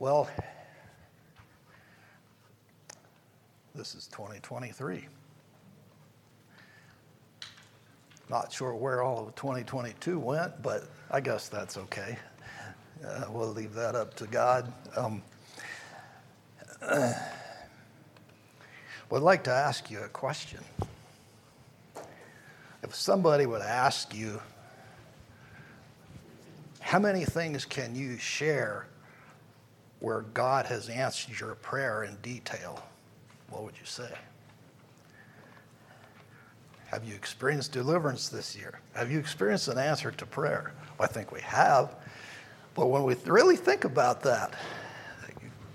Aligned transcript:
Well, 0.00 0.30
this 3.74 3.96
is 3.96 4.06
2023. 4.08 5.08
Not 8.30 8.52
sure 8.52 8.76
where 8.76 9.02
all 9.02 9.26
of 9.26 9.34
2022 9.34 10.20
went, 10.20 10.62
but 10.62 10.84
I 11.10 11.20
guess 11.20 11.48
that's 11.48 11.76
okay. 11.76 12.16
Uh, 13.04 13.24
we'll 13.30 13.48
leave 13.48 13.74
that 13.74 13.96
up 13.96 14.14
to 14.14 14.28
God. 14.28 14.72
Um, 14.96 15.20
would 19.10 19.22
like 19.22 19.42
to 19.44 19.52
ask 19.52 19.90
you 19.90 19.98
a 20.04 20.08
question. 20.08 20.60
If 22.84 22.94
somebody 22.94 23.46
would 23.46 23.62
ask 23.62 24.14
you, 24.14 24.40
how 26.78 27.00
many 27.00 27.24
things 27.24 27.64
can 27.64 27.96
you 27.96 28.16
share 28.16 28.86
where 30.00 30.22
God 30.34 30.66
has 30.66 30.88
answered 30.88 31.38
your 31.38 31.54
prayer 31.56 32.04
in 32.04 32.16
detail? 32.22 32.82
What 33.50 33.64
would 33.64 33.74
you 33.78 33.86
say? 33.86 34.10
Have 36.86 37.04
you 37.04 37.14
experienced 37.14 37.72
deliverance 37.72 38.28
this 38.28 38.56
year? 38.56 38.80
Have 38.94 39.10
you 39.10 39.18
experienced 39.18 39.68
an 39.68 39.78
answer 39.78 40.10
to 40.10 40.26
prayer? 40.26 40.72
Well, 40.98 41.08
I 41.08 41.12
think 41.12 41.32
we 41.32 41.40
have. 41.42 41.94
But 42.74 42.86
when 42.86 43.02
we 43.02 43.14
really 43.26 43.56
think 43.56 43.84
about 43.84 44.22
that, 44.22 44.54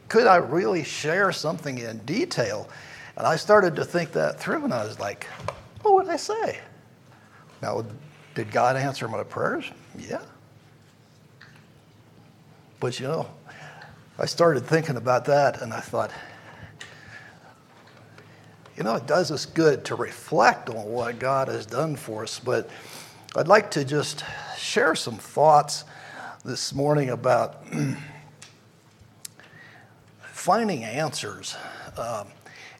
could 0.09 0.25
I 0.25 0.37
really 0.37 0.83
share 0.83 1.31
something 1.31 1.77
in 1.77 1.99
detail? 1.99 2.69
And 3.17 3.27
I 3.27 3.35
started 3.35 3.75
to 3.75 3.85
think 3.85 4.11
that 4.13 4.39
through, 4.39 4.63
and 4.63 4.73
I 4.73 4.83
was 4.83 4.99
like, 4.99 5.25
what 5.81 5.93
would 5.95 6.07
I 6.07 6.15
say? 6.15 6.59
Now, 7.61 7.85
did 8.33 8.51
God 8.51 8.75
answer 8.75 9.07
my 9.07 9.23
prayers? 9.23 9.69
Yeah. 9.97 10.21
But 12.79 12.99
you 12.99 13.07
know, 13.07 13.27
I 14.19 14.27
started 14.27 14.67
thinking 14.67 14.95
about 14.95 15.25
that, 15.25 15.63
and 15.63 15.73
I 15.73 15.79
thought, 15.79 16.11
you 18.77 18.83
know, 18.83 18.93
it 18.93 19.07
does 19.07 19.31
us 19.31 19.47
good 19.47 19.85
to 19.85 19.95
reflect 19.95 20.69
on 20.69 20.85
what 20.85 21.17
God 21.17 21.47
has 21.47 21.65
done 21.65 21.95
for 21.95 22.21
us. 22.21 22.39
But 22.39 22.69
I'd 23.35 23.47
like 23.47 23.71
to 23.71 23.83
just 23.83 24.23
share 24.55 24.93
some 24.93 25.17
thoughts 25.17 25.83
this 26.45 26.75
morning 26.75 27.09
about 27.09 27.65
finding 30.21 30.83
answers. 30.83 31.55
Um, 31.97 32.27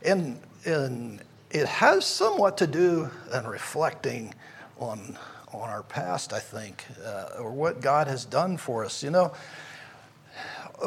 and, 0.05 0.39
and 0.65 1.19
it 1.49 1.65
has 1.65 2.05
somewhat 2.05 2.59
to 2.59 2.67
do 2.67 3.09
and 3.31 3.49
reflecting 3.49 4.35
on, 4.77 5.17
on 5.51 5.67
our 5.67 5.81
past, 5.81 6.31
I 6.31 6.39
think, 6.39 6.85
uh, 7.03 7.39
or 7.39 7.49
what 7.49 7.81
God 7.81 8.05
has 8.05 8.23
done 8.23 8.57
for 8.57 8.85
us. 8.85 9.01
You 9.01 9.09
know, 9.09 9.33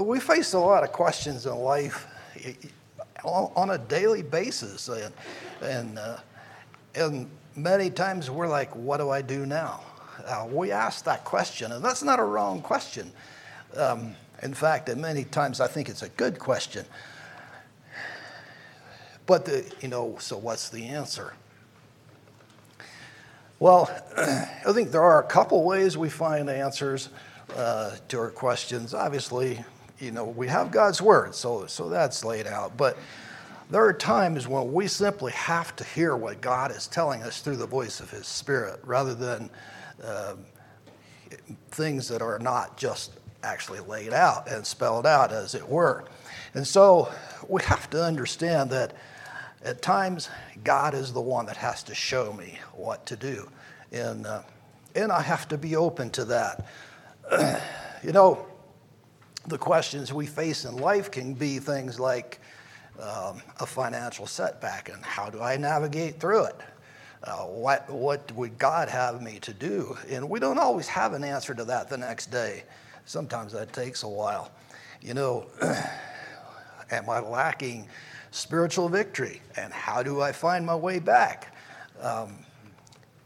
we 0.00 0.20
face 0.20 0.52
a 0.52 0.58
lot 0.58 0.84
of 0.84 0.92
questions 0.92 1.46
in 1.46 1.54
life 1.56 2.06
on 3.24 3.70
a 3.70 3.78
daily 3.78 4.22
basis. 4.22 4.88
And, 4.88 5.12
and, 5.62 5.98
uh, 5.98 6.18
and 6.94 7.30
many 7.54 7.90
times 7.90 8.30
we're 8.30 8.48
like, 8.48 8.74
what 8.74 8.98
do 8.98 9.10
I 9.10 9.22
do 9.22 9.46
now? 9.46 9.80
Uh, 10.24 10.46
we 10.50 10.70
ask 10.70 11.04
that 11.04 11.24
question, 11.24 11.72
and 11.72 11.84
that's 11.84 12.02
not 12.02 12.18
a 12.18 12.24
wrong 12.24 12.62
question. 12.62 13.12
Um, 13.76 14.14
in 14.42 14.54
fact, 14.54 14.88
and 14.88 15.00
many 15.00 15.24
times 15.24 15.60
I 15.60 15.66
think 15.66 15.88
it's 15.88 16.02
a 16.02 16.08
good 16.10 16.38
question. 16.38 16.84
But, 19.26 19.44
the, 19.44 19.70
you 19.80 19.88
know, 19.88 20.16
so 20.20 20.36
what's 20.36 20.68
the 20.68 20.86
answer? 20.86 21.34
Well, 23.58 23.90
I 24.16 24.72
think 24.72 24.90
there 24.90 25.02
are 25.02 25.22
a 25.22 25.26
couple 25.26 25.64
ways 25.64 25.96
we 25.96 26.08
find 26.08 26.48
answers 26.48 27.08
uh, 27.56 27.96
to 28.08 28.18
our 28.18 28.30
questions. 28.30 28.94
Obviously, 28.94 29.64
you 29.98 30.10
know, 30.10 30.24
we 30.24 30.48
have 30.48 30.70
God's 30.70 31.00
word, 31.00 31.34
so, 31.34 31.66
so 31.66 31.88
that's 31.88 32.24
laid 32.24 32.46
out. 32.46 32.76
But 32.76 32.98
there 33.70 33.84
are 33.84 33.92
times 33.92 34.46
when 34.46 34.72
we 34.72 34.86
simply 34.86 35.32
have 35.32 35.74
to 35.76 35.84
hear 35.84 36.16
what 36.16 36.40
God 36.40 36.70
is 36.70 36.86
telling 36.86 37.22
us 37.22 37.40
through 37.40 37.56
the 37.56 37.66
voice 37.66 38.00
of 38.00 38.10
His 38.10 38.26
Spirit 38.26 38.80
rather 38.84 39.14
than 39.14 39.50
uh, 40.04 40.34
things 41.70 42.08
that 42.08 42.22
are 42.22 42.38
not 42.38 42.76
just 42.76 43.12
actually 43.42 43.80
laid 43.80 44.12
out 44.12 44.48
and 44.48 44.66
spelled 44.66 45.06
out, 45.06 45.32
as 45.32 45.54
it 45.54 45.68
were. 45.68 46.04
And 46.54 46.66
so 46.66 47.12
we 47.48 47.62
have 47.62 47.88
to 47.90 48.02
understand 48.02 48.70
that 48.70 48.94
at 49.64 49.82
times 49.82 50.28
God 50.62 50.94
is 50.94 51.12
the 51.12 51.20
one 51.20 51.46
that 51.46 51.56
has 51.56 51.82
to 51.84 51.94
show 51.94 52.32
me 52.32 52.58
what 52.72 53.06
to 53.06 53.16
do. 53.16 53.48
And, 53.92 54.26
uh, 54.26 54.42
and 54.94 55.10
I 55.10 55.22
have 55.22 55.48
to 55.48 55.58
be 55.58 55.76
open 55.76 56.10
to 56.10 56.24
that. 56.26 56.66
you 58.04 58.12
know, 58.12 58.46
the 59.48 59.58
questions 59.58 60.12
we 60.12 60.26
face 60.26 60.64
in 60.64 60.76
life 60.76 61.10
can 61.10 61.34
be 61.34 61.58
things 61.58 62.00
like 62.00 62.40
um, 63.00 63.40
a 63.60 63.66
financial 63.66 64.26
setback 64.26 64.88
and 64.88 65.04
how 65.04 65.30
do 65.30 65.40
I 65.40 65.56
navigate 65.56 66.18
through 66.18 66.44
it? 66.44 66.56
Uh, 67.22 67.42
what, 67.42 67.88
what 67.90 68.30
would 68.32 68.58
God 68.58 68.88
have 68.88 69.22
me 69.22 69.38
to 69.40 69.52
do? 69.52 69.96
And 70.08 70.28
we 70.28 70.38
don't 70.38 70.58
always 70.58 70.86
have 70.88 71.12
an 71.12 71.24
answer 71.24 71.54
to 71.54 71.64
that 71.64 71.88
the 71.88 71.96
next 71.96 72.30
day. 72.30 72.64
Sometimes 73.04 73.52
that 73.52 73.72
takes 73.72 74.02
a 74.02 74.08
while. 74.08 74.50
You 75.00 75.14
know, 75.14 75.46
am 76.90 77.08
I 77.08 77.20
lacking 77.20 77.88
spiritual 78.30 78.88
victory? 78.88 79.40
And 79.56 79.72
how 79.72 80.02
do 80.02 80.20
I 80.20 80.32
find 80.32 80.64
my 80.64 80.76
way 80.76 80.98
back? 80.98 81.54
Um, 82.00 82.36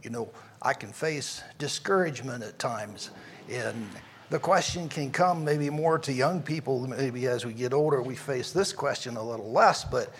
you 0.02 0.10
know, 0.10 0.30
I 0.62 0.72
can 0.72 0.92
face 0.92 1.42
discouragement 1.58 2.44
at 2.44 2.58
times. 2.58 3.10
And 3.50 3.86
the 4.30 4.38
question 4.38 4.88
can 4.88 5.10
come 5.10 5.44
maybe 5.44 5.68
more 5.70 5.98
to 5.98 6.12
young 6.12 6.40
people. 6.40 6.86
Maybe 6.86 7.26
as 7.26 7.44
we 7.44 7.52
get 7.52 7.72
older, 7.72 8.00
we 8.00 8.14
face 8.14 8.52
this 8.52 8.72
question 8.72 9.16
a 9.16 9.22
little 9.22 9.50
less. 9.50 9.84
But 9.84 10.14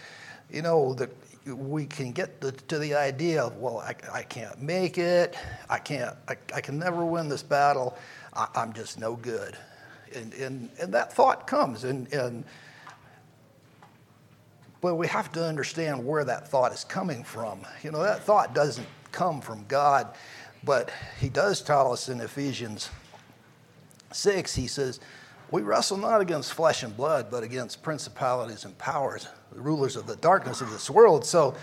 you 0.50 0.62
know, 0.62 0.94
the, 0.94 1.08
we 1.54 1.86
can 1.86 2.10
get 2.10 2.40
the, 2.40 2.52
to 2.52 2.78
the 2.78 2.94
idea 2.94 3.42
of, 3.42 3.56
well, 3.58 3.78
I, 3.78 3.94
I 4.12 4.22
can't 4.22 4.60
make 4.60 4.98
it. 4.98 5.36
I 5.68 5.78
can't. 5.78 6.16
I, 6.28 6.36
I 6.54 6.60
can 6.60 6.78
never 6.78 7.04
win 7.04 7.28
this 7.28 7.42
battle. 7.42 7.96
I, 8.34 8.48
am 8.56 8.72
just 8.72 8.98
no 8.98 9.14
good. 9.14 9.56
And, 10.14 10.34
and, 10.34 10.70
and 10.80 10.92
that 10.92 11.12
thought 11.12 11.46
comes. 11.46 11.84
And, 11.84 12.12
and 12.12 12.44
but 14.80 14.96
we 14.96 15.06
have 15.06 15.30
to 15.32 15.44
understand 15.44 16.04
where 16.04 16.24
that 16.24 16.48
thought 16.48 16.72
is 16.72 16.84
coming 16.84 17.22
from. 17.22 17.60
You 17.82 17.92
know, 17.92 18.02
that 18.02 18.24
thought 18.24 18.54
doesn't 18.54 18.86
come 19.12 19.40
from 19.40 19.64
God, 19.68 20.16
but 20.64 20.90
He 21.20 21.28
does 21.28 21.62
tell 21.62 21.92
us 21.92 22.08
in 22.08 22.20
Ephesians 22.20 22.90
6, 24.12 24.54
he 24.54 24.66
says, 24.66 25.00
We 25.50 25.62
wrestle 25.62 25.96
not 25.96 26.20
against 26.20 26.52
flesh 26.52 26.82
and 26.82 26.96
blood, 26.96 27.30
but 27.30 27.42
against 27.42 27.82
principalities 27.82 28.64
and 28.64 28.76
powers, 28.78 29.28
the 29.52 29.60
rulers 29.60 29.96
of 29.96 30.06
the 30.06 30.16
darkness 30.16 30.60
of 30.60 30.70
this 30.70 30.90
world. 30.90 31.24
So, 31.24 31.54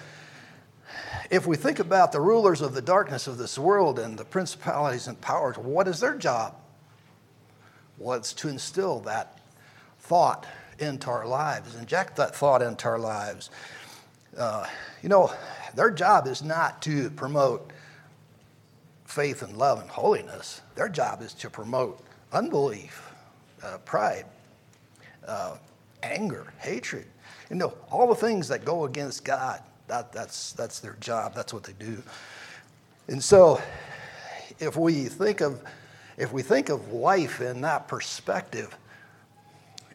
if 1.29 1.45
we 1.45 1.57
think 1.57 1.79
about 1.79 2.11
the 2.11 2.21
rulers 2.21 2.61
of 2.61 2.73
the 2.73 2.81
darkness 2.81 3.27
of 3.27 3.37
this 3.37 3.57
world 3.59 3.99
and 3.99 4.17
the 4.17 4.23
principalities 4.25 5.07
and 5.07 5.19
powers, 5.19 5.57
what 5.57 5.87
is 5.87 5.99
their 5.99 6.15
job? 6.15 6.55
Well, 7.97 8.17
it's 8.17 8.33
to 8.33 8.47
instill 8.47 9.01
that 9.01 9.39
thought 9.99 10.45
into 10.79 11.09
our 11.09 11.27
lives, 11.27 11.75
inject 11.75 12.15
that 12.17 12.35
thought 12.35 12.61
into 12.61 12.87
our 12.87 12.99
lives. 12.99 13.49
Uh, 14.37 14.67
you 15.01 15.09
know, 15.09 15.31
their 15.75 15.91
job 15.91 16.27
is 16.27 16.43
not 16.43 16.81
to 16.83 17.09
promote 17.11 17.71
faith 19.05 19.41
and 19.41 19.57
love 19.57 19.81
and 19.81 19.89
holiness. 19.89 20.61
Their 20.75 20.89
job 20.89 21.21
is 21.21 21.33
to 21.35 21.49
promote 21.49 22.06
unbelief, 22.31 23.11
uh, 23.63 23.77
pride, 23.79 24.25
uh, 25.27 25.57
anger, 26.03 26.53
hatred. 26.59 27.05
You 27.49 27.55
know, 27.55 27.73
all 27.91 28.07
the 28.07 28.15
things 28.15 28.47
that 28.49 28.65
go 28.65 28.85
against 28.85 29.23
God, 29.23 29.61
that, 29.87 30.11
that's, 30.11 30.53
that's 30.53 30.79
their 30.79 30.97
job, 30.99 31.33
that's 31.33 31.53
what 31.53 31.63
they 31.63 31.73
do. 31.73 32.01
And 33.07 33.23
so, 33.23 33.61
if 34.59 34.75
we 34.75 35.05
think 35.05 35.41
of, 35.41 35.61
if 36.17 36.33
we 36.33 36.41
think 36.41 36.69
of 36.69 36.91
life 36.91 37.41
in 37.41 37.61
that 37.61 37.87
perspective, 37.87 38.75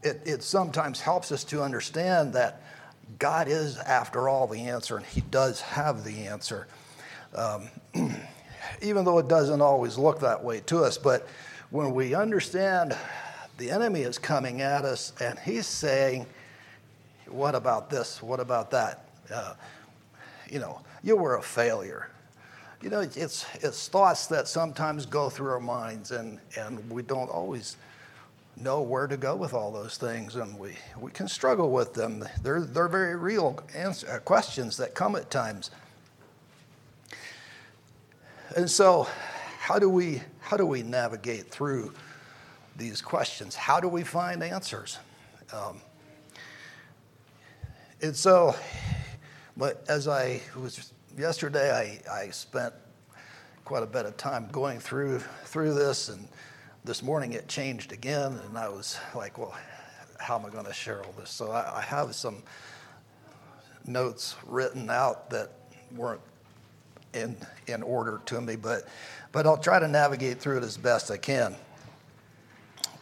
it, 0.02 0.20
it 0.24 0.42
sometimes 0.42 1.00
helps 1.00 1.30
us 1.30 1.44
to 1.44 1.62
understand 1.62 2.32
that 2.32 2.62
God 3.18 3.48
is, 3.48 3.76
after 3.78 4.28
all, 4.28 4.46
the 4.46 4.60
answer, 4.60 4.96
and 4.96 5.04
He 5.06 5.20
does 5.20 5.60
have 5.60 6.04
the 6.04 6.26
answer. 6.26 6.66
Um, 7.34 7.68
even 8.82 9.04
though 9.04 9.18
it 9.18 9.28
doesn't 9.28 9.60
always 9.60 9.98
look 9.98 10.20
that 10.20 10.42
way 10.42 10.60
to 10.66 10.84
us, 10.84 10.96
but 10.96 11.26
when 11.72 11.94
we 11.94 12.14
understand 12.14 12.94
the 13.56 13.70
enemy 13.70 14.02
is 14.02 14.18
coming 14.18 14.60
at 14.60 14.84
us 14.84 15.12
and 15.20 15.38
he's 15.38 15.66
saying, 15.66 16.26
What 17.26 17.54
about 17.54 17.88
this? 17.90 18.22
What 18.22 18.40
about 18.40 18.70
that? 18.70 19.06
Uh, 19.32 19.54
you 20.50 20.58
know, 20.60 20.82
you 21.02 21.16
were 21.16 21.36
a 21.36 21.42
failure. 21.42 22.10
You 22.82 22.90
know, 22.90 23.00
it's, 23.00 23.46
it's 23.60 23.88
thoughts 23.88 24.26
that 24.26 24.48
sometimes 24.48 25.06
go 25.06 25.30
through 25.30 25.50
our 25.50 25.60
minds, 25.60 26.10
and, 26.10 26.40
and 26.58 26.90
we 26.90 27.02
don't 27.02 27.30
always 27.30 27.76
know 28.56 28.82
where 28.82 29.06
to 29.06 29.16
go 29.16 29.34
with 29.34 29.54
all 29.54 29.72
those 29.72 29.96
things, 29.96 30.36
and 30.36 30.58
we, 30.58 30.76
we 31.00 31.10
can 31.12 31.28
struggle 31.28 31.70
with 31.70 31.94
them. 31.94 32.24
They're, 32.42 32.60
they're 32.60 32.88
very 32.88 33.16
real 33.16 33.64
answer, 33.74 34.10
uh, 34.10 34.18
questions 34.18 34.76
that 34.76 34.94
come 34.94 35.14
at 35.16 35.30
times. 35.30 35.70
And 38.56 38.68
so, 38.68 39.06
how 39.60 39.78
do 39.78 39.88
we 39.88 40.22
how 40.42 40.56
do 40.56 40.66
we 40.66 40.82
navigate 40.82 41.48
through 41.48 41.92
these 42.76 43.00
questions? 43.00 43.54
How 43.54 43.80
do 43.80 43.88
we 43.88 44.02
find 44.02 44.42
answers? 44.42 44.98
Um, 45.52 45.80
and 48.02 48.14
so, 48.14 48.54
but 49.56 49.84
as 49.88 50.08
I 50.08 50.40
was 50.60 50.92
yesterday, 51.16 51.70
I, 51.70 52.12
I 52.12 52.30
spent 52.30 52.74
quite 53.64 53.84
a 53.84 53.86
bit 53.86 54.04
of 54.04 54.16
time 54.16 54.48
going 54.50 54.80
through 54.80 55.20
through 55.44 55.74
this, 55.74 56.08
and 56.08 56.26
this 56.84 57.02
morning 57.02 57.32
it 57.32 57.46
changed 57.46 57.92
again, 57.92 58.38
and 58.46 58.58
I 58.58 58.68
was 58.68 58.98
like, 59.14 59.38
well, 59.38 59.54
how 60.18 60.38
am 60.38 60.44
I 60.44 60.50
going 60.50 60.66
to 60.66 60.72
share 60.72 61.04
all 61.04 61.12
this? 61.12 61.30
So 61.30 61.52
I, 61.52 61.78
I 61.78 61.80
have 61.82 62.14
some 62.14 62.42
notes 63.86 64.34
written 64.46 64.90
out 64.90 65.30
that 65.30 65.50
weren't 65.94 66.20
in 67.14 67.36
in 67.68 67.82
order 67.82 68.20
to 68.26 68.40
me, 68.40 68.56
but 68.56 68.88
but 69.32 69.46
I'll 69.46 69.56
try 69.56 69.78
to 69.78 69.88
navigate 69.88 70.38
through 70.38 70.58
it 70.58 70.62
as 70.62 70.76
best 70.76 71.10
I 71.10 71.16
can. 71.16 71.56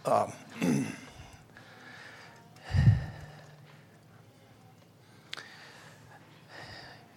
Um, 0.05 0.33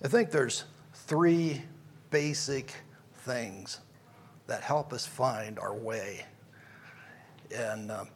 I 0.04 0.08
think 0.08 0.32
there's 0.32 0.66
three 0.94 1.62
basic 2.10 2.74
things 3.20 3.80
that 4.48 4.62
help 4.62 4.92
us 4.92 5.06
find 5.06 5.58
our 5.60 5.74
way. 5.74 6.26
And 7.56 7.90
um, 7.92 8.10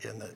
in 0.00 0.18
the, 0.18 0.32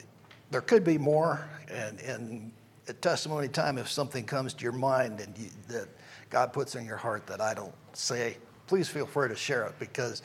there 0.51 0.61
could 0.61 0.85
be 0.85 0.99
more. 0.99 1.49
And, 1.69 1.99
and 2.01 2.53
at 2.89 3.01
testimony 3.01 3.49
time, 3.49 3.79
if 3.79 3.89
something 3.89 4.25
comes 4.25 4.53
to 4.55 4.63
your 4.63 4.73
mind 4.73 5.21
and 5.21 5.37
you, 5.39 5.49
that 5.69 5.89
God 6.29 6.53
puts 6.53 6.75
in 6.75 6.85
your 6.85 6.99
heart 6.99 7.27
that 7.29 7.41
I 7.41 7.55
don't 7.55 7.73
say, 7.95 8.37
please 8.73 8.89
feel 8.89 9.05
free 9.05 9.29
to 9.29 9.37
share 9.37 9.67
it 9.67 9.75
because 9.79 10.23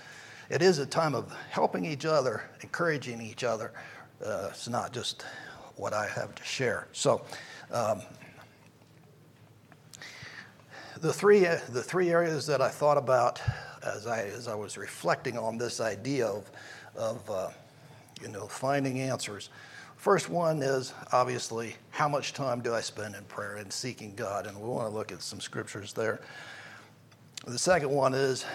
it 0.49 0.61
is 0.61 0.79
a 0.79 0.85
time 0.85 1.13
of 1.13 1.35
helping 1.49 1.83
each 1.83 2.05
other, 2.05 2.49
encouraging 2.61 3.21
each 3.21 3.43
other. 3.43 3.73
Uh, 4.25 4.47
it's 4.51 4.69
not 4.69 4.93
just 4.93 5.25
what 5.75 5.91
I 5.91 6.07
have 6.07 6.33
to 6.33 6.43
share. 6.45 6.87
So, 6.93 7.25
um, 7.73 7.99
the 11.01 11.11
three 11.11 11.39
the 11.41 11.83
three 11.83 12.09
areas 12.09 12.47
that 12.47 12.61
I 12.61 12.69
thought 12.69 12.97
about 12.97 13.41
as 13.83 14.07
I 14.07 14.21
as 14.21 14.47
I 14.47 14.55
was 14.55 14.77
reflecting 14.77 15.37
on 15.37 15.57
this 15.57 15.81
idea 15.81 16.27
of 16.27 16.49
of 16.95 17.29
uh, 17.29 17.49
you 18.21 18.29
know 18.29 18.47
finding 18.47 19.01
answers. 19.01 19.49
First 19.97 20.29
one 20.29 20.61
is 20.61 20.93
obviously 21.11 21.75
how 21.89 22.07
much 22.07 22.31
time 22.31 22.61
do 22.61 22.73
I 22.73 22.79
spend 22.79 23.13
in 23.15 23.25
prayer 23.25 23.57
and 23.57 23.73
seeking 23.73 24.15
God, 24.15 24.47
and 24.47 24.57
we 24.57 24.69
want 24.69 24.89
to 24.89 24.95
look 24.95 25.11
at 25.11 25.21
some 25.21 25.41
scriptures 25.41 25.91
there. 25.91 26.21
The 27.45 27.59
second 27.59 27.89
one 27.89 28.13
is 28.13 28.45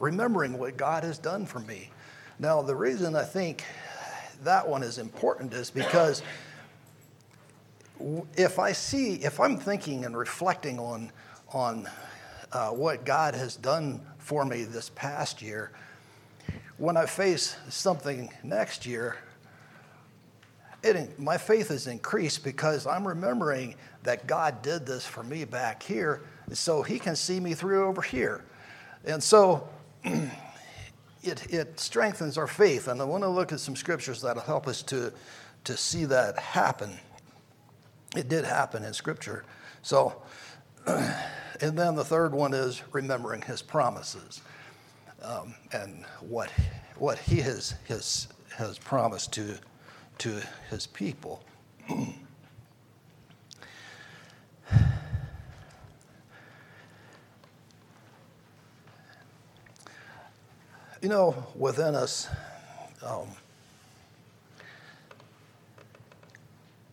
remembering 0.00 0.58
what 0.58 0.76
God 0.76 1.02
has 1.04 1.18
done 1.18 1.46
for 1.46 1.60
me. 1.60 1.90
Now, 2.38 2.62
the 2.62 2.74
reason 2.74 3.16
I 3.16 3.24
think 3.24 3.64
that 4.44 4.68
one 4.68 4.82
is 4.82 4.98
important 4.98 5.52
is 5.54 5.70
because 5.70 6.22
if 8.36 8.58
I 8.58 8.72
see, 8.72 9.14
if 9.14 9.40
I'm 9.40 9.56
thinking 9.56 10.04
and 10.04 10.16
reflecting 10.16 10.78
on, 10.78 11.10
on 11.52 11.88
uh, 12.52 12.70
what 12.70 13.04
God 13.04 13.34
has 13.34 13.56
done 13.56 14.00
for 14.18 14.44
me 14.44 14.64
this 14.64 14.90
past 14.90 15.42
year, 15.42 15.72
when 16.76 16.96
I 16.96 17.06
face 17.06 17.56
something 17.68 18.32
next 18.44 18.86
year, 18.86 19.16
it, 20.84 21.18
my 21.18 21.36
faith 21.36 21.72
is 21.72 21.88
increased 21.88 22.44
because 22.44 22.86
I'm 22.86 23.06
remembering 23.06 23.74
that 24.04 24.28
God 24.28 24.62
did 24.62 24.86
this 24.86 25.04
for 25.04 25.24
me 25.24 25.44
back 25.44 25.82
here, 25.82 26.22
so 26.52 26.82
He 26.82 26.98
can 26.98 27.16
see 27.16 27.40
me 27.40 27.54
through 27.54 27.86
over 27.86 28.02
here. 28.02 28.44
And 29.04 29.22
so 29.22 29.68
it, 31.22 31.52
it 31.52 31.80
strengthens 31.80 32.38
our 32.38 32.46
faith. 32.46 32.88
And 32.88 33.00
I 33.00 33.04
want 33.04 33.22
to 33.24 33.28
look 33.28 33.52
at 33.52 33.60
some 33.60 33.76
scriptures 33.76 34.22
that'll 34.22 34.42
help 34.42 34.66
us 34.66 34.82
to, 34.84 35.12
to 35.64 35.76
see 35.76 36.04
that 36.06 36.38
happen. 36.38 36.98
It 38.16 38.28
did 38.28 38.44
happen 38.44 38.84
in 38.84 38.94
Scripture. 38.94 39.44
So, 39.82 40.22
and 40.86 41.78
then 41.78 41.94
the 41.94 42.04
third 42.04 42.32
one 42.32 42.54
is 42.54 42.82
remembering 42.92 43.42
his 43.42 43.62
promises 43.62 44.40
um, 45.22 45.54
and 45.72 46.04
what, 46.20 46.50
what 46.96 47.18
he 47.18 47.36
has, 47.40 47.74
has, 47.88 48.28
has 48.56 48.78
promised 48.78 49.32
to, 49.34 49.56
to 50.18 50.40
his 50.70 50.86
people. 50.86 51.42
You 61.08 61.14
know, 61.14 61.46
within 61.56 61.94
us, 61.94 62.28
um, 63.02 63.28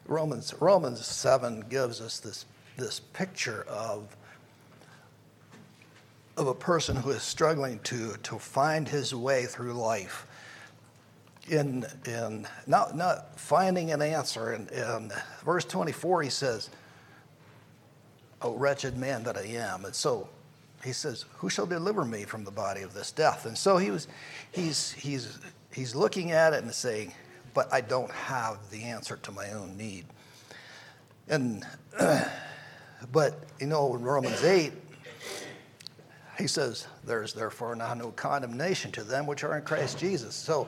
Romans, 0.05 0.53
Romans 0.61 1.05
7 1.05 1.65
gives 1.67 1.99
us 1.99 2.21
this, 2.21 2.45
this 2.77 3.01
picture 3.01 3.65
of, 3.67 4.15
of 6.37 6.47
a 6.47 6.53
person 6.53 6.95
who 6.95 7.09
is 7.09 7.23
struggling 7.23 7.79
to, 7.79 8.15
to 8.23 8.39
find 8.39 8.87
his 8.87 9.13
way 9.13 9.47
through 9.47 9.73
life 9.73 10.25
in, 11.49 11.85
in 12.05 12.47
not, 12.67 12.95
not 12.95 13.37
finding 13.37 13.91
an 13.91 14.01
answer. 14.01 14.53
In, 14.53 14.69
in 14.69 15.11
verse 15.43 15.65
24, 15.65 16.21
he 16.23 16.29
says, 16.29 16.69
Oh, 18.41 18.55
wretched 18.55 18.95
man 18.95 19.23
that 19.23 19.35
I 19.35 19.43
am. 19.43 19.83
And 19.83 19.93
so 19.93 20.29
he 20.83 20.93
says, 20.93 21.25
Who 21.37 21.49
shall 21.49 21.65
deliver 21.65 22.05
me 22.05 22.23
from 22.23 22.43
the 22.43 22.51
body 22.51 22.81
of 22.81 22.93
this 22.93 23.11
death? 23.11 23.45
And 23.45 23.57
so 23.57 23.77
he 23.77 23.91
was, 23.91 24.07
he's, 24.51 24.91
he's, 24.93 25.39
he's 25.73 25.95
looking 25.95 26.31
at 26.31 26.53
it 26.53 26.63
and 26.63 26.73
saying, 26.73 27.13
But 27.53 27.71
I 27.73 27.81
don't 27.81 28.11
have 28.11 28.57
the 28.69 28.83
answer 28.83 29.17
to 29.17 29.31
my 29.31 29.51
own 29.51 29.75
need. 29.77 30.05
And, 31.27 31.65
but, 33.11 33.39
you 33.59 33.67
know, 33.67 33.95
in 33.95 34.01
Romans 34.01 34.43
8, 34.43 34.71
he 36.37 36.47
says, 36.47 36.87
There's 37.05 37.33
therefore 37.33 37.75
now 37.75 37.93
no 37.93 38.11
condemnation 38.11 38.91
to 38.93 39.03
them 39.03 39.25
which 39.25 39.43
are 39.43 39.57
in 39.57 39.63
Christ 39.63 39.97
Jesus. 39.97 40.35
So, 40.35 40.67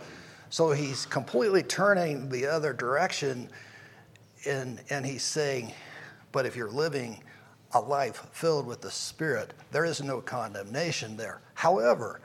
so 0.50 0.72
he's 0.72 1.06
completely 1.06 1.64
turning 1.64 2.30
the 2.30 2.48
other 2.48 2.74
direction 2.74 3.50
and, 4.46 4.80
and 4.90 5.06
he's 5.06 5.24
saying, 5.24 5.74
But 6.32 6.46
if 6.46 6.56
you're 6.56 6.72
living 6.72 7.22
a 7.74 7.80
life 7.80 8.28
filled 8.32 8.66
with 8.66 8.82
the 8.82 8.92
Spirit, 8.92 9.54
there 9.72 9.86
is 9.86 10.02
no 10.02 10.22
condemnation 10.22 11.18
there. 11.18 11.42
However, 11.54 12.22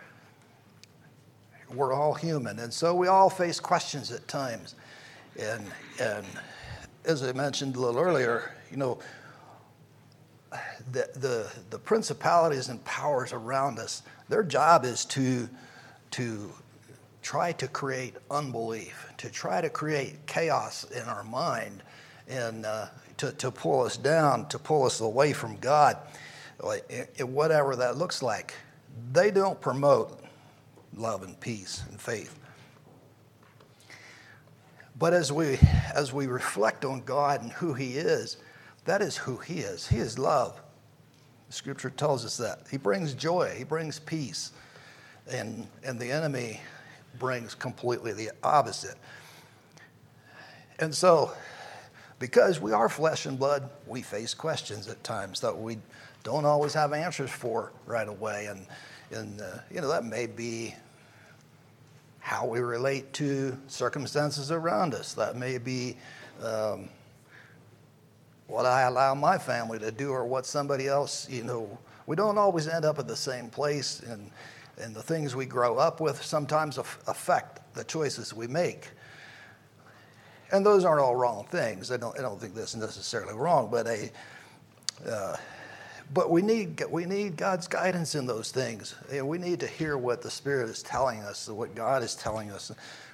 we're 1.74 1.92
all 1.92 2.14
human, 2.14 2.58
and 2.58 2.72
so 2.72 2.94
we 2.94 3.08
all 3.08 3.30
face 3.30 3.58
questions 3.58 4.12
at 4.12 4.26
times. 4.28 4.74
And, 5.38 5.64
and 6.00 6.26
as 7.04 7.22
I 7.22 7.32
mentioned 7.32 7.76
a 7.76 7.80
little 7.80 8.00
earlier, 8.00 8.54
you 8.70 8.76
know, 8.76 8.98
the, 10.92 11.08
the, 11.14 11.50
the 11.70 11.78
principalities 11.78 12.68
and 12.68 12.84
powers 12.84 13.32
around 13.32 13.78
us, 13.78 14.02
their 14.28 14.42
job 14.42 14.84
is 14.84 15.04
to, 15.06 15.48
to 16.12 16.52
try 17.22 17.52
to 17.52 17.68
create 17.68 18.16
unbelief, 18.30 19.06
to 19.16 19.30
try 19.30 19.60
to 19.60 19.70
create 19.70 20.26
chaos 20.26 20.84
in 20.90 21.02
our 21.04 21.24
mind 21.24 21.82
and 22.28 22.66
uh, 22.66 22.86
to, 23.22 23.30
to 23.30 23.52
pull 23.52 23.82
us 23.82 23.96
down, 23.96 24.48
to 24.48 24.58
pull 24.58 24.84
us 24.84 25.00
away 25.00 25.32
from 25.32 25.56
God, 25.58 25.96
eh, 26.64 27.04
eh, 27.16 27.22
whatever 27.22 27.76
that 27.76 27.96
looks 27.96 28.20
like. 28.20 28.52
They 29.12 29.30
don't 29.30 29.60
promote 29.60 30.20
love 30.96 31.22
and 31.22 31.38
peace 31.38 31.84
and 31.88 32.00
faith. 32.00 32.36
But 34.98 35.14
as 35.14 35.30
we, 35.30 35.56
as 35.94 36.12
we 36.12 36.26
reflect 36.26 36.84
on 36.84 37.02
God 37.02 37.42
and 37.42 37.52
who 37.52 37.74
He 37.74 37.92
is, 37.92 38.38
that 38.86 39.00
is 39.00 39.16
who 39.16 39.36
He 39.36 39.60
is. 39.60 39.86
He 39.86 39.98
is 39.98 40.18
love. 40.18 40.60
Scripture 41.48 41.90
tells 41.90 42.24
us 42.24 42.36
that. 42.38 42.62
He 42.68 42.76
brings 42.76 43.14
joy, 43.14 43.54
He 43.56 43.62
brings 43.62 44.00
peace. 44.00 44.50
And, 45.30 45.68
and 45.84 46.00
the 46.00 46.10
enemy 46.10 46.60
brings 47.20 47.54
completely 47.54 48.12
the 48.14 48.32
opposite. 48.42 48.96
And 50.80 50.92
so 50.92 51.30
because 52.22 52.60
we 52.60 52.70
are 52.70 52.88
flesh 52.88 53.26
and 53.26 53.36
blood, 53.36 53.68
we 53.84 54.00
face 54.00 54.32
questions 54.32 54.86
at 54.86 55.02
times 55.02 55.40
that 55.40 55.58
we 55.58 55.76
don't 56.22 56.44
always 56.44 56.72
have 56.72 56.92
answers 56.92 57.30
for 57.30 57.72
right 57.84 58.06
away. 58.06 58.46
And, 58.46 58.64
and 59.10 59.40
uh, 59.40 59.58
you 59.72 59.80
know, 59.80 59.88
that 59.88 60.04
may 60.04 60.28
be 60.28 60.72
how 62.20 62.46
we 62.46 62.60
relate 62.60 63.12
to 63.14 63.58
circumstances 63.66 64.52
around 64.52 64.94
us. 64.94 65.14
That 65.14 65.34
may 65.34 65.58
be 65.58 65.96
um, 66.40 66.88
what 68.46 68.66
I 68.66 68.82
allow 68.82 69.16
my 69.16 69.36
family 69.36 69.80
to 69.80 69.90
do 69.90 70.10
or 70.10 70.24
what 70.24 70.46
somebody 70.46 70.86
else, 70.86 71.28
you 71.28 71.42
know, 71.42 71.76
we 72.06 72.14
don't 72.14 72.38
always 72.38 72.68
end 72.68 72.84
up 72.84 73.00
at 73.00 73.08
the 73.08 73.16
same 73.16 73.50
place. 73.50 73.98
And, 73.98 74.30
and 74.80 74.94
the 74.94 75.02
things 75.02 75.34
we 75.34 75.44
grow 75.44 75.76
up 75.76 76.00
with 76.00 76.22
sometimes 76.22 76.78
affect 76.78 77.74
the 77.74 77.82
choices 77.82 78.32
we 78.32 78.46
make 78.46 78.90
and 80.52 80.64
those 80.64 80.84
aren't 80.84 81.00
all 81.00 81.16
wrong 81.16 81.46
things. 81.50 81.90
I 81.90 81.96
don't, 81.96 82.16
I 82.18 82.22
don't 82.22 82.40
think 82.40 82.54
that's 82.54 82.76
necessarily 82.76 83.34
wrong, 83.34 83.68
but 83.70 83.86
a, 83.86 84.10
uh, 85.08 85.36
but 86.12 86.30
we 86.30 86.42
need 86.42 86.84
we 86.90 87.06
need 87.06 87.36
God's 87.36 87.66
guidance 87.66 88.14
in 88.14 88.26
those 88.26 88.52
things. 88.52 88.94
And 89.10 89.26
we 89.26 89.38
need 89.38 89.60
to 89.60 89.66
hear 89.66 89.96
what 89.96 90.20
the 90.20 90.30
Spirit 90.30 90.68
is 90.68 90.82
telling 90.82 91.20
us, 91.20 91.48
what 91.48 91.74
God 91.74 92.02
is 92.02 92.14
telling 92.14 92.50
us, 92.50 92.70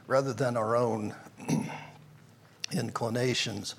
rather 0.08 0.32
than 0.32 0.56
our 0.56 0.76
own 0.76 1.14
inclinations. 2.72 3.76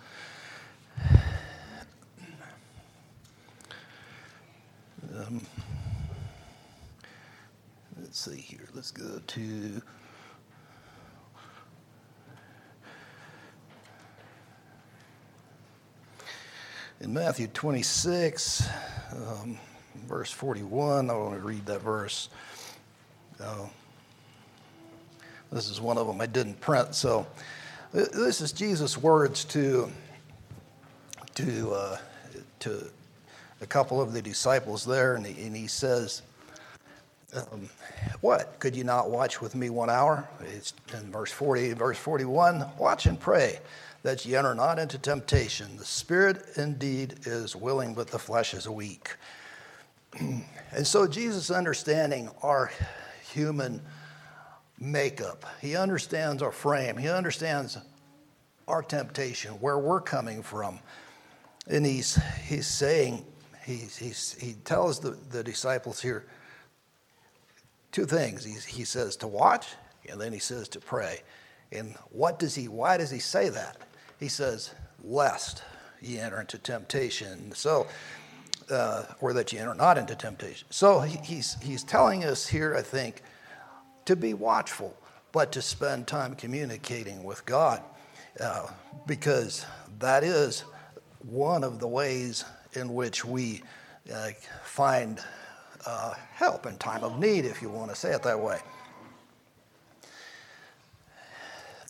Um, 5.18 5.42
let's 8.02 8.20
see 8.20 8.38
here. 8.38 8.70
Let's 8.74 8.92
go 8.92 9.20
to. 9.28 9.82
In 17.02 17.14
Matthew 17.14 17.48
26, 17.48 18.68
um, 19.14 19.58
verse 20.06 20.32
41, 20.32 21.10
I 21.10 21.14
want 21.14 21.34
to 21.34 21.40
read 21.40 21.66
that 21.66 21.82
verse. 21.82 22.28
Uh, 23.40 23.68
this 25.50 25.70
is 25.70 25.80
one 25.80 25.98
of 25.98 26.08
them 26.08 26.20
I 26.20 26.26
didn't 26.26 26.60
print. 26.60 26.94
So, 26.94 27.26
this 27.94 28.42
is 28.42 28.52
Jesus' 28.52 28.98
words 28.98 29.46
to, 29.46 29.90
to, 31.36 31.72
uh, 31.72 31.98
to 32.60 32.92
a 33.62 33.66
couple 33.66 34.02
of 34.02 34.12
the 34.12 34.22
disciples 34.22 34.84
there, 34.84 35.16
and 35.16 35.26
he, 35.26 35.46
and 35.46 35.56
he 35.56 35.68
says, 35.68 36.22
um, 37.34 37.70
What? 38.20 38.60
Could 38.60 38.76
you 38.76 38.84
not 38.84 39.10
watch 39.10 39.40
with 39.40 39.56
me 39.56 39.70
one 39.70 39.90
hour? 39.90 40.28
It's 40.54 40.74
in 40.94 41.10
verse 41.14 41.32
40, 41.32 41.74
verse 41.74 41.98
41 41.98 42.66
Watch 42.78 43.06
and 43.06 43.18
pray 43.18 43.60
that 44.04 44.26
ye 44.26 44.36
enter 44.36 44.56
not 44.56 44.80
into 44.80 44.98
temptation. 44.98 45.78
The 45.78 45.86
spirit 45.86 46.44
indeed 46.56 47.16
is 47.26 47.56
willing, 47.56 47.94
but 47.94 48.08
the 48.08 48.20
flesh 48.20 48.54
is 48.54 48.68
weak. 48.68 49.16
and 50.20 50.88
so, 50.88 51.08
Jesus, 51.08 51.52
understanding 51.52 52.30
our 52.42 52.72
human 53.32 53.82
makeup, 54.80 55.46
he 55.62 55.76
understands 55.76 56.42
our 56.42 56.52
frame, 56.52 56.98
he 56.98 57.10
understands 57.10 57.78
our 58.68 58.82
temptation, 58.82 59.52
where 59.54 59.78
we're 59.78 60.02
coming 60.02 60.42
from. 60.42 60.80
And 61.68 61.86
he's, 61.86 62.20
he's 62.48 62.68
saying, 62.68 63.26
he's, 63.66 63.98
he's, 63.98 64.36
he 64.40 64.54
tells 64.54 65.00
the, 65.00 65.18
the 65.32 65.44
disciples 65.44 66.02
here 66.02 66.26
two 67.92 68.06
things. 68.06 68.44
He's, 68.44 68.66
he 68.66 68.84
says 68.84 69.16
to 69.18 69.28
watch, 69.28 69.68
and 70.10 70.20
then 70.20 70.32
he 70.32 70.40
says 70.40 70.68
to 70.70 70.80
pray. 70.80 71.22
And 71.72 71.96
what 72.12 72.40
does 72.40 72.56
he, 72.56 72.68
why 72.68 72.98
does 72.98 73.12
he 73.12 73.20
say 73.20 73.50
that? 73.50 73.78
He 74.20 74.28
says, 74.28 74.72
lest 75.04 75.64
ye 76.02 76.20
enter 76.20 76.40
into 76.40 76.58
temptation. 76.58 77.52
So, 77.54 77.88
uh, 78.70 79.06
or 79.22 79.34
that 79.34 79.52
ye 79.52 79.60
enter 79.60 79.74
not 79.74 79.98
into 79.98 80.16
temptation. 80.16 80.68
So 80.70 81.00
he, 81.00 81.18
he's, 81.18 81.58
he's 81.62 81.84
telling 81.84 82.24
us 82.24 82.48
here, 82.48 82.76
I 82.76 82.82
think, 82.82 83.22
to 84.06 84.16
be 84.16 84.34
watchful, 84.34 84.96
but 85.32 85.52
to 85.54 85.62
spend 85.62 86.08
time 86.08 86.36
communicating 86.36 87.24
with 87.24 87.46
God, 87.46 87.82
uh, 88.40 88.68
because 89.08 89.66
that 90.00 90.24
is 90.24 90.64
one 91.20 91.64
of 91.64 91.80
the 91.80 91.88
ways 91.88 92.46
in 92.74 92.94
which 92.94 93.26
we 93.26 93.62
uh, 94.14 94.30
find 94.64 95.20
help 96.34 96.66
in 96.66 96.78
time 96.78 97.04
of 97.04 97.20
need, 97.20 97.46
if 97.46 97.62
you 97.62 97.70
want 97.70 97.90
to 97.90 97.96
say 97.96 98.14
it 98.14 98.24
that 98.24 98.40
way. 98.40 98.60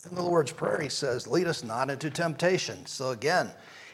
In 0.08 0.14
the 0.14 0.22
Lord's 0.22 0.52
Prayer, 0.52 0.80
he 0.80 0.88
says, 0.88 1.26
Lead 1.26 1.46
us 1.46 1.62
not 1.62 1.90
into 1.90 2.10
temptation. 2.10 2.86
So 2.86 3.10
again, 3.10 3.50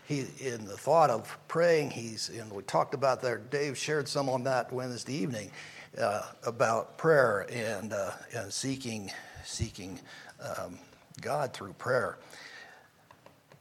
he, 0.07 0.27
in 0.39 0.65
the 0.65 0.77
thought 0.77 1.11
of 1.11 1.37
praying, 1.49 1.91
he's, 1.91 2.29
and 2.29 2.53
we 2.53 2.63
talked 2.63 2.95
about 2.95 3.21
that, 3.23 3.51
Dave 3.51 3.77
shared 3.77 4.07
some 4.07 4.29
on 4.29 4.45
that 4.45 4.73
Wednesday 4.73 5.15
evening 5.15 5.51
uh, 5.99 6.23
about 6.45 6.97
prayer 6.97 7.47
and, 7.51 7.93
uh, 7.93 8.13
and 8.33 8.53
seeking, 8.53 9.11
seeking 9.45 9.99
um, 10.41 10.79
God 11.21 11.53
through 11.53 11.73
prayer. 11.73 12.19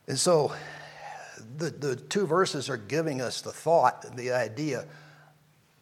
And 0.07 0.19
so 0.19 0.53
the, 1.57 1.71
the 1.71 1.95
two 1.95 2.27
verses 2.27 2.69
are 2.69 2.77
giving 2.77 3.21
us 3.21 3.41
the 3.41 3.51
thought, 3.51 4.15
the 4.15 4.31
idea 4.31 4.85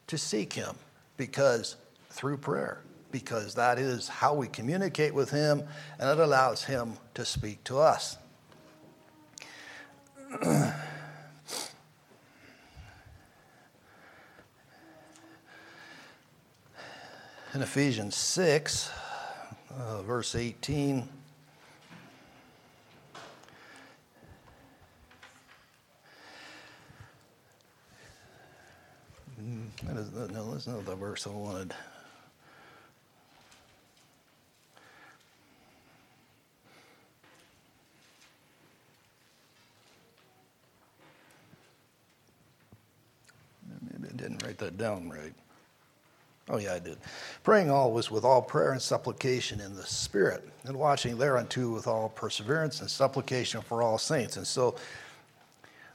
to 0.07 0.17
seek 0.17 0.53
Him 0.53 0.75
because 1.17 1.75
through 2.09 2.37
prayer, 2.37 2.81
because 3.13 3.53
that 3.53 3.79
is 3.79 4.09
how 4.09 4.33
we 4.33 4.47
communicate 4.47 5.13
with 5.13 5.29
Him 5.29 5.63
and 5.99 6.09
it 6.09 6.19
allows 6.21 6.65
Him 6.65 6.95
to 7.13 7.23
speak 7.23 7.63
to 7.63 7.77
us. 7.77 8.17
In 17.53 17.61
Ephesians 17.61 18.15
6, 18.15 18.91
uh, 19.79 20.01
verse 20.01 20.35
18, 20.35 21.07
That 29.83 29.97
is, 29.97 30.11
no, 30.13 30.51
that's 30.51 30.67
not 30.67 30.85
the 30.85 30.95
verse 30.95 31.27
I 31.27 31.31
wanted. 31.31 31.73
Maybe 43.91 44.07
I 44.07 44.15
didn't 44.15 44.43
write 44.43 44.57
that 44.77 44.83
down 44.83 45.09
right. 45.09 45.33
Oh, 46.49 46.57
yeah, 46.57 46.73
I 46.73 46.79
did. 46.79 46.97
Praying 47.43 47.71
always 47.71 48.11
with 48.11 48.25
all 48.25 48.41
prayer 48.41 48.73
and 48.73 48.81
supplication 48.81 49.61
in 49.61 49.75
the 49.75 49.85
Spirit, 49.85 50.47
and 50.65 50.75
watching 50.75 51.17
thereunto 51.17 51.69
with 51.69 51.87
all 51.87 52.09
perseverance 52.09 52.81
and 52.81 52.89
supplication 52.89 53.61
for 53.61 53.81
all 53.81 53.97
saints. 53.97 54.35
And 54.35 54.45
so 54.45 54.75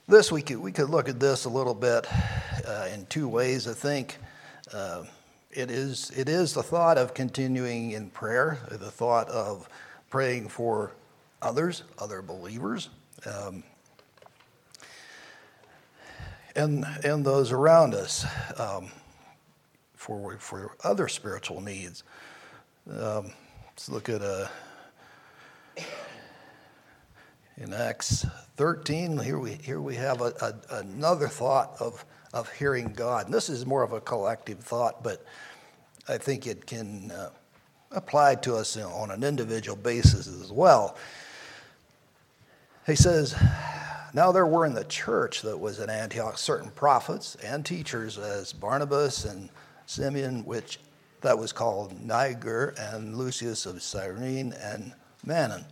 this 0.07 0.33
we 0.33 0.41
could 0.41 0.57
we 0.57 0.73
could 0.73 0.89
look 0.89 1.07
at 1.09 1.21
this 1.21 1.45
a 1.45 1.51
little 1.51 1.75
bit 1.75 2.07
uh, 2.67 2.89
in 2.95 3.05
two 3.07 3.29
ways. 3.29 3.69
I 3.69 3.75
think 3.75 4.17
uh, 4.73 5.05
it 5.51 5.71
is 5.71 6.11
it 6.17 6.31
is 6.31 6.55
the 6.55 6.63
thought 6.63 6.97
of 6.97 7.13
continuing 7.13 7.91
in 7.91 8.09
prayer, 8.09 8.59
the 8.71 8.91
thought 8.91 9.29
of 9.29 9.69
praying 10.09 10.49
for 10.49 10.93
others, 11.43 11.83
other 11.99 12.23
believers, 12.23 12.89
um, 13.27 13.63
and 16.59 16.85
and 17.05 17.25
those 17.25 17.53
around 17.53 17.95
us 17.95 18.27
um, 18.59 18.89
for 19.95 20.37
for 20.39 20.77
other 20.85 21.09
spiritual 21.09 21.61
needs. 21.61 22.03
Um, 22.91 23.33
let's 23.71 23.89
look 23.89 24.09
at. 24.09 24.23
Uh, 24.23 24.49
in 27.61 27.75
Acts 27.75 28.25
13, 28.57 29.19
here 29.19 29.39
we, 29.39 29.55
here 29.55 29.81
we 29.81 29.97
have 29.97 30.21
a, 30.21 30.33
a, 30.41 30.77
another 30.77 31.27
thought 31.27 31.75
of, 31.81 32.05
of 32.33 32.49
hearing 32.53 32.93
God. 32.93 33.27
And 33.27 33.35
this 33.35 33.49
is 33.49 33.67
more 33.67 33.83
of 33.83 33.93
a 33.93 34.01
collective 34.01 34.61
thought, 34.61 35.03
but 35.03 35.25
I 36.09 36.19
think 36.19 36.47
it 36.47 36.67
can 36.67 37.11
uh, 37.11 37.31
apply 37.91 38.37
to 38.37 38.55
us 38.55 38.77
on 38.77 39.11
an 39.11 39.25
individual 39.25 39.77
basis 39.77 40.29
as 40.29 40.53
well. 40.53 40.97
He 42.87 42.95
says, 42.95 43.35
Now 44.19 44.33
there 44.33 44.47
were 44.47 44.67
in 44.67 44.75
the 44.75 44.83
church 44.83 45.43
that 45.43 45.61
was 45.61 45.79
at 45.79 45.89
Antioch 45.89 46.39
certain 46.39 46.73
prophets 46.73 47.37
and 47.37 47.65
teachers, 47.65 48.19
as 48.19 48.53
Barnabas 48.53 49.25
and 49.25 49.49
Simeon, 49.87 50.45
which 50.45 50.81
that 51.21 51.39
was 51.39 51.53
called 51.53 52.05
Niger, 52.05 52.75
and 52.77 53.17
Lucius 53.17 53.65
of 53.65 53.81
Cyrene, 53.81 54.55
and 54.55 54.93
Manaen 55.25 55.63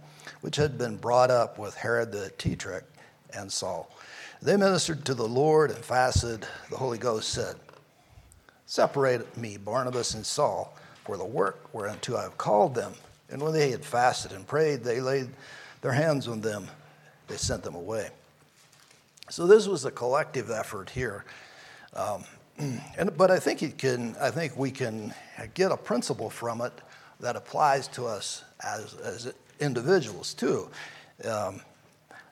which 0.42 0.54
had 0.54 0.78
been 0.78 0.96
brought 0.96 1.32
up 1.32 1.58
with 1.58 1.74
Herod 1.74 2.12
the 2.12 2.30
Tetrarch 2.38 2.84
and 3.34 3.50
Saul. 3.50 3.90
They 4.40 4.56
ministered 4.56 5.04
to 5.06 5.14
the 5.14 5.26
Lord 5.26 5.72
and 5.72 5.84
fasted. 5.84 6.46
The 6.70 6.76
Holy 6.76 6.98
Ghost 6.98 7.30
said, 7.30 7.56
Separate 8.66 9.36
me, 9.36 9.56
Barnabas 9.56 10.14
and 10.14 10.24
Saul, 10.24 10.72
for 11.04 11.16
the 11.16 11.24
work 11.24 11.74
whereunto 11.74 12.16
I 12.16 12.22
have 12.22 12.38
called 12.38 12.76
them. 12.76 12.94
And 13.28 13.42
when 13.42 13.54
they 13.54 13.72
had 13.72 13.84
fasted 13.84 14.30
and 14.30 14.46
prayed, 14.46 14.84
they 14.84 15.00
laid 15.00 15.30
their 15.82 15.90
hands 15.90 16.28
on 16.28 16.42
them. 16.42 16.68
They 17.26 17.38
sent 17.38 17.64
them 17.64 17.74
away. 17.74 18.10
So 19.28 19.46
this 19.46 19.66
was 19.66 19.84
a 19.84 19.90
collective 19.90 20.50
effort 20.50 20.90
here. 20.90 21.24
Um, 21.94 22.24
and, 22.58 23.16
but 23.16 23.30
I 23.30 23.38
think 23.38 23.62
it 23.62 23.78
can, 23.78 24.16
I 24.20 24.30
think 24.30 24.56
we 24.56 24.70
can 24.70 25.14
get 25.54 25.72
a 25.72 25.76
principle 25.76 26.30
from 26.30 26.60
it 26.60 26.72
that 27.20 27.36
applies 27.36 27.88
to 27.88 28.06
us 28.06 28.44
as, 28.64 28.94
as 28.94 29.32
individuals 29.60 30.34
too. 30.34 30.68
Um, 31.24 31.60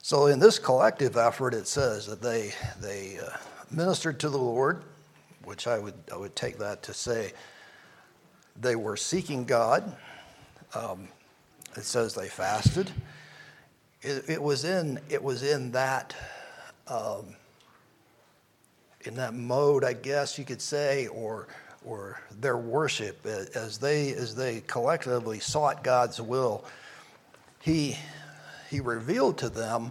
so 0.05 0.27
in 0.27 0.39
this 0.39 0.59
collective 0.59 1.17
effort, 1.17 1.55
it 1.55 1.67
says 1.67 2.07
that 2.07 2.21
they 2.21 2.53
they 2.79 3.19
uh, 3.19 3.39
ministered 3.71 4.21
to 4.21 4.29
the 4.29 4.37
Lord, 4.37 4.83
which 5.45 5.67
I 5.67 5.79
would 5.79 5.95
I 6.13 6.17
would 6.19 6.37
take 6.37 6.59
that 6.59 6.83
to 6.83 6.93
say 6.93 7.33
they 8.61 8.77
were 8.77 8.99
seeking 8.99 9.47
God. 9.47 9.97
Um, 10.75 11.09
it 11.75 11.85
says 11.85 12.15
they 12.15 12.29
fasted. 12.29 12.91
It, 14.03 14.29
it, 14.29 14.43
was 14.43 14.65
in 14.65 15.01
it 15.09 15.23
was 15.23 15.43
in 15.43 15.73
that 15.73 16.15
um, 16.89 17.35
in 19.03 19.15
that 19.17 19.35
mode, 19.35 19.85
I 19.85 19.93
guess 19.93 20.39
you 20.39 20.45
could 20.45 20.63
say, 20.63 21.07
or 21.09 21.49
or 21.85 22.19
their 22.41 22.57
worship 22.57 23.27
as 23.27 23.77
they 23.79 24.13
as 24.15 24.35
they 24.35 24.63
collectively 24.67 25.39
sought 25.39 25.85
God's 25.85 26.21
will 26.21 26.65
he, 27.65 27.97
he 28.71 28.81
revealed 28.81 29.39
to 29.39 29.49
them 29.49 29.91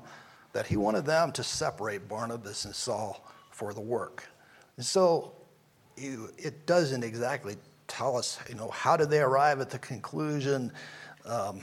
that 0.52 0.68
he 0.68 0.78
wanted 0.78 1.06
them 1.06 1.32
to 1.32 1.44
separate 1.44 2.08
Barnabas 2.08 2.66
and 2.66 2.76
Saul 2.76 3.26
for 3.50 3.74
the 3.74 3.82
work. 3.82 4.30
And 4.78 4.86
so 4.86 5.34
it 5.98 6.68
doesn't 6.68 7.04
exactly 7.04 7.56
tell 7.88 8.16
us, 8.16 8.38
you 8.48 8.54
know, 8.54 8.70
how 8.70 8.96
did 8.96 9.10
they 9.10 9.22
arrive 9.22 9.60
at 9.60 9.72
the 9.72 9.80
conclusion 9.80 10.72
um, 11.26 11.62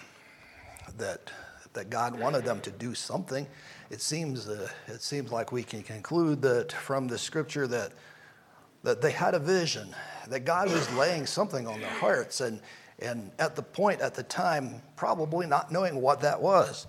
that, 0.99 1.31
that 1.75 1.91
God 1.91 2.19
wanted 2.19 2.45
them 2.45 2.61
to 2.63 2.73
do 2.73 2.93
something. 2.93 3.47
It 3.91 4.01
seems, 4.01 4.49
uh, 4.49 4.69
it 4.87 5.03
seems 5.03 5.33
like 5.33 5.51
we 5.51 5.65
can 5.65 5.83
conclude 5.83 6.41
that 6.43 6.71
from 6.71 7.09
the 7.09 7.19
scripture 7.19 7.67
that, 7.67 7.91
that 8.85 9.03
they 9.03 9.11
had 9.11 9.35
a 9.35 9.41
vision, 9.41 9.95
that 10.29 10.45
God 10.45 10.71
was 10.71 10.93
laying 10.95 11.27
something 11.27 11.67
on 11.67 11.81
their 11.81 11.91
hearts, 11.91 12.41
and, 12.41 12.61
and 13.01 13.33
at 13.41 13.57
the 13.57 13.63
point, 13.63 14.01
at 14.01 14.15
the 14.15 14.23
time, 14.23 14.81
probably 14.95 15.47
not 15.47 15.73
knowing 15.73 16.01
what 16.01 16.21
that 16.21 16.41
was. 16.41 16.87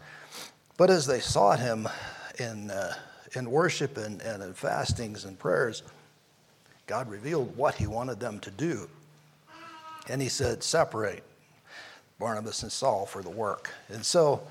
But 0.78 0.92
as 0.92 1.08
they 1.08 1.20
sought 1.20 1.60
Him 1.60 1.90
in, 2.38 2.70
uh, 2.70 2.94
in 3.34 3.50
worship 3.50 3.98
and, 3.98 4.22
and 4.22 4.44
in 4.44 4.54
fastings 4.54 5.26
and 5.26 5.38
prayers, 5.40 5.82
God 6.86 7.10
revealed 7.10 7.58
what 7.58 7.74
He 7.76 7.88
wanted 7.88 8.20
them 8.20 8.40
to 8.42 8.52
do. 8.52 8.88
And 10.08 10.22
He 10.22 10.30
said, 10.30 10.62
Separate 10.64 11.24
Barnabas 12.20 12.62
and 12.62 12.72
Saul 12.72 13.08
for 13.08 13.24
the 13.24 13.30
work. 13.30 13.72
And 13.90 14.06
so 14.06 14.42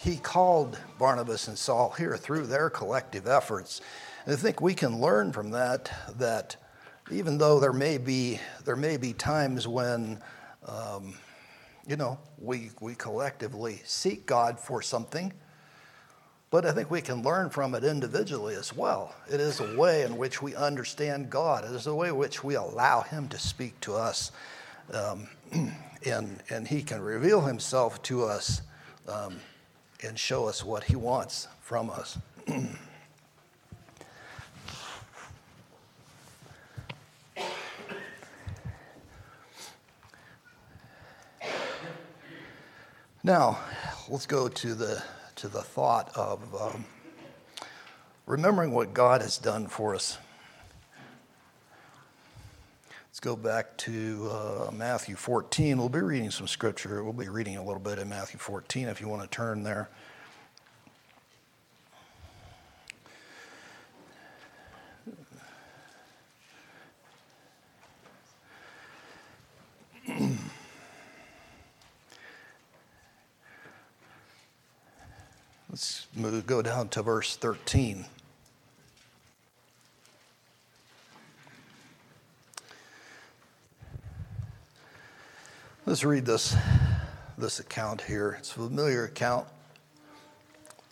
He 0.00 0.16
called 0.16 0.78
Barnabas 0.98 1.48
and 1.48 1.58
Saul 1.58 1.90
here 1.90 2.16
through 2.16 2.46
their 2.46 2.70
collective 2.70 3.26
efforts. 3.26 3.80
And 4.24 4.34
I 4.34 4.36
think 4.36 4.60
we 4.60 4.74
can 4.74 5.00
learn 5.00 5.32
from 5.32 5.50
that 5.50 5.90
that 6.18 6.56
even 7.10 7.38
though 7.38 7.58
there 7.58 7.72
may 7.72 7.98
be, 7.98 8.38
there 8.64 8.76
may 8.76 8.96
be 8.96 9.12
times 9.12 9.66
when 9.66 10.20
um, 10.66 11.14
you 11.88 11.96
know, 11.96 12.18
we, 12.38 12.70
we 12.80 12.94
collectively 12.94 13.80
seek 13.84 14.26
God 14.26 14.60
for 14.60 14.82
something, 14.82 15.32
but 16.50 16.66
I 16.66 16.72
think 16.72 16.90
we 16.90 17.00
can 17.00 17.22
learn 17.22 17.48
from 17.48 17.74
it 17.74 17.82
individually 17.82 18.54
as 18.54 18.76
well. 18.76 19.14
It 19.32 19.40
is 19.40 19.60
a 19.60 19.76
way 19.76 20.02
in 20.02 20.18
which 20.18 20.42
we 20.42 20.54
understand 20.54 21.30
God, 21.30 21.64
it 21.64 21.72
is 21.72 21.86
a 21.86 21.94
way 21.94 22.08
in 22.08 22.16
which 22.16 22.44
we 22.44 22.56
allow 22.56 23.00
Him 23.00 23.28
to 23.28 23.38
speak 23.38 23.80
to 23.80 23.94
us, 23.94 24.32
um, 24.92 25.28
and, 26.04 26.42
and 26.50 26.68
He 26.68 26.82
can 26.82 27.00
reveal 27.00 27.40
Himself 27.40 28.02
to 28.02 28.24
us 28.24 28.60
um, 29.08 29.40
and 30.02 30.18
show 30.18 30.46
us 30.46 30.64
what 30.64 30.84
He 30.84 30.96
wants 30.96 31.48
from 31.60 31.90
us. 31.90 32.18
Now, 43.24 43.58
let's 44.08 44.24
go 44.24 44.48
to 44.48 44.74
the, 44.74 45.02
to 45.36 45.48
the 45.48 45.60
thought 45.60 46.10
of 46.16 46.40
um, 46.54 46.86
remembering 48.24 48.72
what 48.72 48.94
God 48.94 49.20
has 49.20 49.36
done 49.36 49.66
for 49.66 49.94
us. 49.94 50.16
Let's 53.18 53.24
go 53.24 53.34
back 53.34 53.76
to 53.78 54.30
uh, 54.30 54.70
Matthew 54.72 55.16
14. 55.16 55.76
We'll 55.76 55.88
be 55.88 55.98
reading 55.98 56.30
some 56.30 56.46
scripture. 56.46 57.02
We'll 57.02 57.12
be 57.12 57.28
reading 57.28 57.56
a 57.56 57.64
little 57.64 57.80
bit 57.80 57.98
in 57.98 58.08
Matthew 58.08 58.38
14 58.38 58.86
if 58.86 59.00
you 59.00 59.08
want 59.08 59.22
to 59.22 59.28
turn 59.28 59.64
there. 59.64 59.88
Let's 75.68 76.06
move, 76.14 76.46
go 76.46 76.62
down 76.62 76.88
to 76.90 77.02
verse 77.02 77.34
13. 77.34 78.04
Let's 85.88 86.04
read 86.04 86.26
this, 86.26 86.54
this 87.38 87.60
account 87.60 88.02
here. 88.02 88.36
It's 88.38 88.50
a 88.50 88.56
familiar 88.56 89.04
account, 89.04 89.48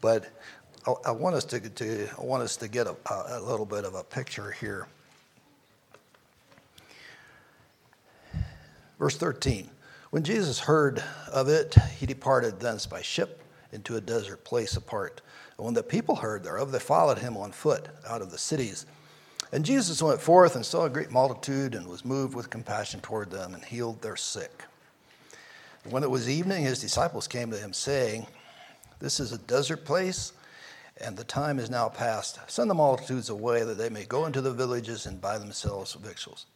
but 0.00 0.32
I, 0.87 0.94
I 1.09 1.11
want 1.11 1.37
us 1.37 1.44
to, 1.44 1.61
to, 1.61 2.09
I 2.18 2.24
want 2.24 2.42
us 2.42 2.56
to 2.56 2.66
get 2.66 2.87
a, 2.87 2.96
a 3.11 3.38
little 3.42 3.66
bit 3.66 3.85
of 3.85 3.94
a 3.94 4.02
picture 4.02 4.52
here. 4.52 4.87
Verse 8.98 9.18
13 9.18 9.68
When 10.12 10.22
Jesus 10.22 10.61
heard 10.61 11.04
of 11.30 11.50
it, 11.50 11.74
he 11.98 12.06
departed 12.06 12.59
thence 12.59 12.87
by 12.87 13.02
ship 13.02 13.42
into 13.72 13.96
a 13.96 14.00
desert 14.00 14.44
place 14.44 14.78
apart. 14.78 15.20
And 15.59 15.66
when 15.66 15.74
the 15.74 15.82
people 15.82 16.16
heard 16.16 16.42
thereof, 16.42 16.72
they 16.72 16.78
followed 16.78 17.18
him 17.18 17.37
on 17.37 17.52
foot 17.52 17.87
out 18.09 18.22
of 18.22 18.30
the 18.30 18.38
cities. 18.38 18.87
And 19.52 19.62
Jesus 19.62 20.02
went 20.02 20.22
forth 20.22 20.56
and 20.56 20.64
saw 20.64 20.87
a 20.87 20.90
great 20.90 21.11
multitude 21.11 21.74
and 21.74 21.87
was 21.87 22.02
moved 22.02 22.35
with 22.35 22.48
compassion 22.48 23.00
toward 23.02 23.30
them 23.30 23.52
and 23.52 23.62
healed 23.62 24.00
their 24.00 24.16
sick. 24.16 24.62
When 25.90 26.03
it 26.03 26.11
was 26.11 26.29
evening, 26.29 26.64
his 26.64 26.81
disciples 26.81 27.29
came 27.29 27.51
to 27.51 27.59
him, 27.59 27.72
saying, 27.72 28.27
This 28.99 29.20
is 29.20 29.33
a 29.33 29.38
desert 29.38 29.85
place, 29.85 30.33
and 31.01 31.16
the 31.16 31.25
time 31.25 31.59
is 31.59 31.70
now 31.70 31.88
past. 31.88 32.40
Send 32.49 32.68
the 32.68 32.75
multitudes 32.75 33.29
away 33.29 33.62
that 33.62 33.79
they 33.79 33.88
may 33.88 34.05
go 34.05 34.27
into 34.27 34.40
the 34.40 34.53
villages 34.53 35.07
and 35.07 35.20
buy 35.20 35.38
themselves 35.38 35.94
victuals. 35.94 36.46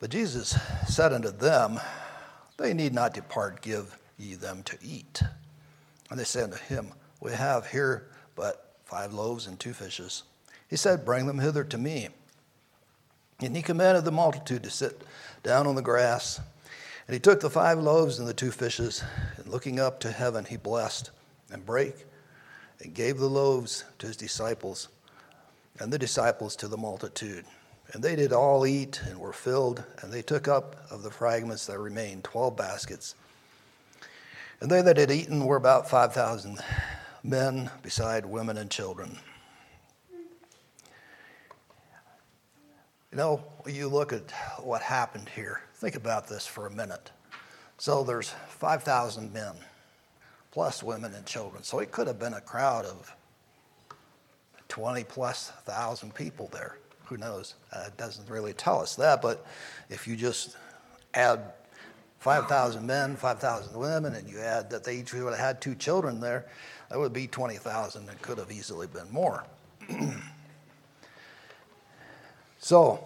But 0.00 0.10
Jesus 0.10 0.58
said 0.88 1.12
unto 1.12 1.30
them, 1.30 1.78
They 2.56 2.72
need 2.72 2.94
not 2.94 3.14
depart, 3.14 3.60
give 3.60 3.98
ye 4.18 4.34
them 4.34 4.62
to 4.64 4.78
eat. 4.82 5.22
And 6.10 6.18
they 6.18 6.24
said 6.24 6.44
unto 6.44 6.56
him, 6.56 6.88
We 7.20 7.32
have 7.32 7.66
here 7.66 8.08
but 8.34 8.76
five 8.84 9.12
loaves 9.12 9.46
and 9.46 9.60
two 9.60 9.74
fishes. 9.74 10.22
He 10.68 10.76
said, 10.76 11.04
Bring 11.04 11.26
them 11.26 11.38
hither 11.38 11.64
to 11.64 11.78
me. 11.78 12.08
And 13.40 13.54
he 13.54 13.62
commanded 13.62 14.04
the 14.04 14.12
multitude 14.12 14.62
to 14.62 14.70
sit 14.70 15.02
down 15.42 15.66
on 15.66 15.74
the 15.74 15.82
grass. 15.82 16.40
And 17.06 17.14
he 17.14 17.20
took 17.20 17.40
the 17.40 17.50
five 17.50 17.78
loaves 17.78 18.18
and 18.18 18.28
the 18.28 18.34
two 18.34 18.50
fishes, 18.50 19.02
and 19.36 19.48
looking 19.48 19.80
up 19.80 20.00
to 20.00 20.10
heaven, 20.10 20.44
he 20.44 20.56
blessed 20.56 21.10
and 21.50 21.66
brake 21.66 22.06
and 22.80 22.94
gave 22.94 23.18
the 23.18 23.28
loaves 23.28 23.84
to 23.98 24.06
his 24.06 24.16
disciples, 24.16 24.88
and 25.78 25.92
the 25.92 25.98
disciples 25.98 26.56
to 26.56 26.68
the 26.68 26.76
multitude. 26.76 27.44
And 27.92 28.02
they 28.02 28.16
did 28.16 28.32
all 28.32 28.66
eat 28.66 29.00
and 29.06 29.18
were 29.18 29.32
filled, 29.32 29.84
and 30.00 30.12
they 30.12 30.22
took 30.22 30.48
up 30.48 30.76
of 30.90 31.02
the 31.02 31.10
fragments 31.10 31.66
that 31.66 31.78
remained 31.78 32.24
twelve 32.24 32.56
baskets. 32.56 33.14
And 34.60 34.70
they 34.70 34.80
that 34.80 34.96
had 34.96 35.10
eaten 35.10 35.44
were 35.44 35.56
about 35.56 35.90
5,000 35.90 36.60
men, 37.24 37.68
beside 37.82 38.24
women 38.24 38.56
and 38.56 38.70
children. 38.70 39.18
You 43.10 43.18
know, 43.18 43.44
you 43.66 43.88
look 43.88 44.12
at 44.12 44.30
what 44.58 44.82
happened 44.82 45.28
here. 45.34 45.62
Think 45.74 45.94
about 45.96 46.28
this 46.28 46.46
for 46.46 46.66
a 46.66 46.70
minute. 46.70 47.10
So 47.78 48.04
there's 48.04 48.34
5,000 48.48 49.32
men, 49.32 49.54
plus 50.52 50.82
women 50.82 51.14
and 51.14 51.26
children. 51.26 51.62
So 51.62 51.80
it 51.80 51.90
could 51.90 52.06
have 52.06 52.18
been 52.18 52.34
a 52.34 52.40
crowd 52.40 52.84
of 52.84 53.14
20 54.68 55.04
plus 55.04 55.50
thousand 55.64 56.14
people 56.14 56.48
there. 56.52 56.78
Who 57.06 57.16
knows? 57.16 57.56
Uh, 57.72 57.84
it 57.88 57.96
doesn't 57.96 58.30
really 58.30 58.52
tell 58.52 58.80
us 58.80 58.96
that, 58.96 59.20
but 59.20 59.44
if 59.90 60.08
you 60.08 60.16
just 60.16 60.56
add 61.12 61.52
5,000 62.20 62.86
men, 62.86 63.16
5,000 63.16 63.76
women, 63.78 64.14
and 64.14 64.30
you 64.30 64.38
add 64.38 64.70
that 64.70 64.84
they 64.84 64.98
each 64.98 65.12
would 65.12 65.24
have 65.24 65.38
had 65.38 65.60
two 65.60 65.74
children 65.74 66.20
there, 66.20 66.46
that 66.88 66.98
would 66.98 67.12
be 67.12 67.26
20,000. 67.26 68.08
It 68.08 68.22
could 68.22 68.38
have 68.38 68.52
easily 68.52 68.86
been 68.86 69.10
more. 69.10 69.44
so, 72.60 73.02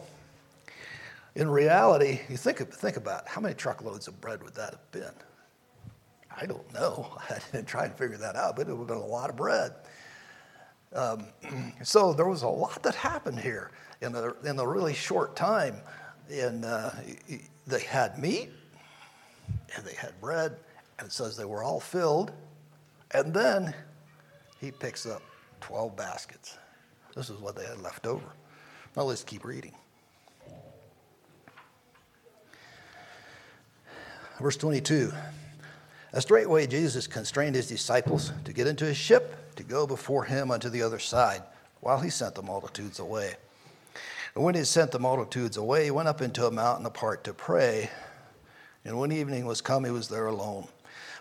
in 1.36 1.50
reality, 1.50 2.20
you 2.30 2.38
think, 2.38 2.58
think 2.72 2.96
about 2.96 3.28
how 3.28 3.42
many 3.42 3.54
truckloads 3.54 4.08
of 4.08 4.18
bread 4.22 4.42
would 4.42 4.54
that 4.54 4.70
have 4.70 4.90
been? 4.90 5.14
I 6.34 6.46
don't 6.46 6.72
know. 6.72 7.14
I 7.30 7.38
didn't 7.52 7.68
try 7.68 7.84
and 7.84 7.94
figure 7.94 8.16
that 8.16 8.36
out, 8.36 8.56
but 8.56 8.68
it 8.68 8.72
would 8.72 8.88
have 8.88 8.98
been 8.98 9.06
a 9.06 9.12
lot 9.12 9.28
of 9.28 9.36
bread. 9.36 9.74
Um, 10.94 11.26
so 11.82 12.14
there 12.14 12.26
was 12.26 12.42
a 12.42 12.48
lot 12.48 12.82
that 12.82 12.94
happened 12.94 13.38
here 13.38 13.70
in 14.00 14.14
a, 14.14 14.32
in 14.44 14.58
a 14.58 14.66
really 14.66 14.94
short 14.94 15.36
time. 15.36 15.76
And 16.30 16.64
uh, 16.64 16.90
they 17.66 17.82
had 17.82 18.18
meat, 18.18 18.50
and 19.76 19.84
they 19.84 19.94
had 19.94 20.18
bread, 20.22 20.56
and 20.98 21.06
it 21.06 21.12
says 21.12 21.36
they 21.36 21.44
were 21.44 21.62
all 21.62 21.80
filled. 21.80 22.32
And 23.10 23.32
then 23.32 23.74
he 24.58 24.70
picks 24.72 25.04
up 25.04 25.22
12 25.60 25.94
baskets. 25.96 26.56
This 27.14 27.28
is 27.28 27.38
what 27.40 27.56
they 27.56 27.66
had 27.66 27.80
left 27.82 28.06
over. 28.06 28.26
Now 28.96 29.02
let's 29.02 29.22
keep 29.22 29.44
reading. 29.44 29.74
Verse 34.40 34.56
22 34.56 35.12
A 36.12 36.20
straightway 36.20 36.66
Jesus 36.66 37.06
constrained 37.06 37.56
his 37.56 37.68
disciples 37.68 38.32
to 38.44 38.52
get 38.52 38.66
into 38.66 38.84
his 38.84 38.96
ship 38.96 39.54
to 39.56 39.62
go 39.62 39.86
before 39.86 40.24
him 40.24 40.50
unto 40.50 40.68
the 40.68 40.82
other 40.82 40.98
side, 40.98 41.42
while 41.80 42.00
he 42.00 42.10
sent 42.10 42.34
the 42.34 42.42
multitudes 42.42 42.98
away. 42.98 43.36
And 44.34 44.44
when 44.44 44.54
he 44.54 44.64
sent 44.64 44.90
the 44.92 44.98
multitudes 44.98 45.56
away, 45.56 45.84
he 45.84 45.90
went 45.90 46.08
up 46.08 46.20
into 46.20 46.46
a 46.46 46.50
mountain 46.50 46.84
apart 46.84 47.24
to 47.24 47.32
pray. 47.32 47.90
And 48.84 48.98
when 48.98 49.10
evening 49.10 49.46
was 49.46 49.62
come, 49.62 49.84
he 49.84 49.90
was 49.90 50.08
there 50.08 50.26
alone. 50.26 50.68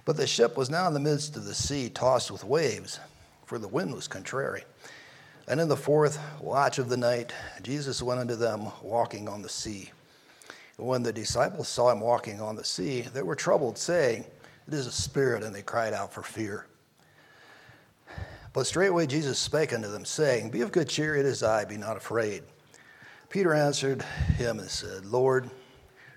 But 0.03 0.17
the 0.17 0.27
ship 0.27 0.57
was 0.57 0.69
now 0.69 0.87
in 0.87 0.93
the 0.93 0.99
midst 0.99 1.37
of 1.37 1.45
the 1.45 1.55
sea, 1.55 1.89
tossed 1.89 2.29
with 2.29 2.43
waves, 2.43 2.99
for 3.45 3.57
the 3.57 3.69
wind 3.69 3.93
was 3.93 4.09
contrary. 4.09 4.65
And 5.47 5.61
in 5.61 5.69
the 5.69 5.77
fourth 5.77 6.19
watch 6.41 6.77
of 6.77 6.89
the 6.89 6.97
night, 6.97 7.33
Jesus 7.61 8.01
went 8.01 8.19
unto 8.19 8.35
them 8.35 8.67
walking 8.83 9.29
on 9.29 9.41
the 9.41 9.49
sea. 9.49 9.91
When 10.77 11.03
the 11.03 11.13
disciples 11.13 11.67
saw 11.67 11.91
him 11.91 12.01
walking 12.01 12.41
on 12.41 12.55
the 12.55 12.63
sea, 12.63 13.01
they 13.01 13.23
were 13.23 13.35
troubled, 13.35 13.77
saying, 13.77 14.25
It 14.67 14.73
is 14.73 14.87
a 14.87 14.91
spirit, 14.91 15.43
and 15.43 15.55
they 15.55 15.61
cried 15.61 15.93
out 15.93 16.13
for 16.13 16.21
fear. 16.21 16.67
But 18.51 18.67
straightway 18.67 19.07
Jesus 19.07 19.39
spake 19.39 19.73
unto 19.73 19.89
them, 19.89 20.05
saying, 20.05 20.49
Be 20.49 20.61
of 20.61 20.71
good 20.71 20.89
cheer, 20.89 21.15
it 21.15 21.25
is 21.25 21.43
I, 21.43 21.65
be 21.65 21.77
not 21.77 21.97
afraid. 21.97 22.43
Peter 23.29 23.53
answered 23.53 24.01
him 24.37 24.59
and 24.59 24.69
said, 24.69 25.05
Lord, 25.05 25.49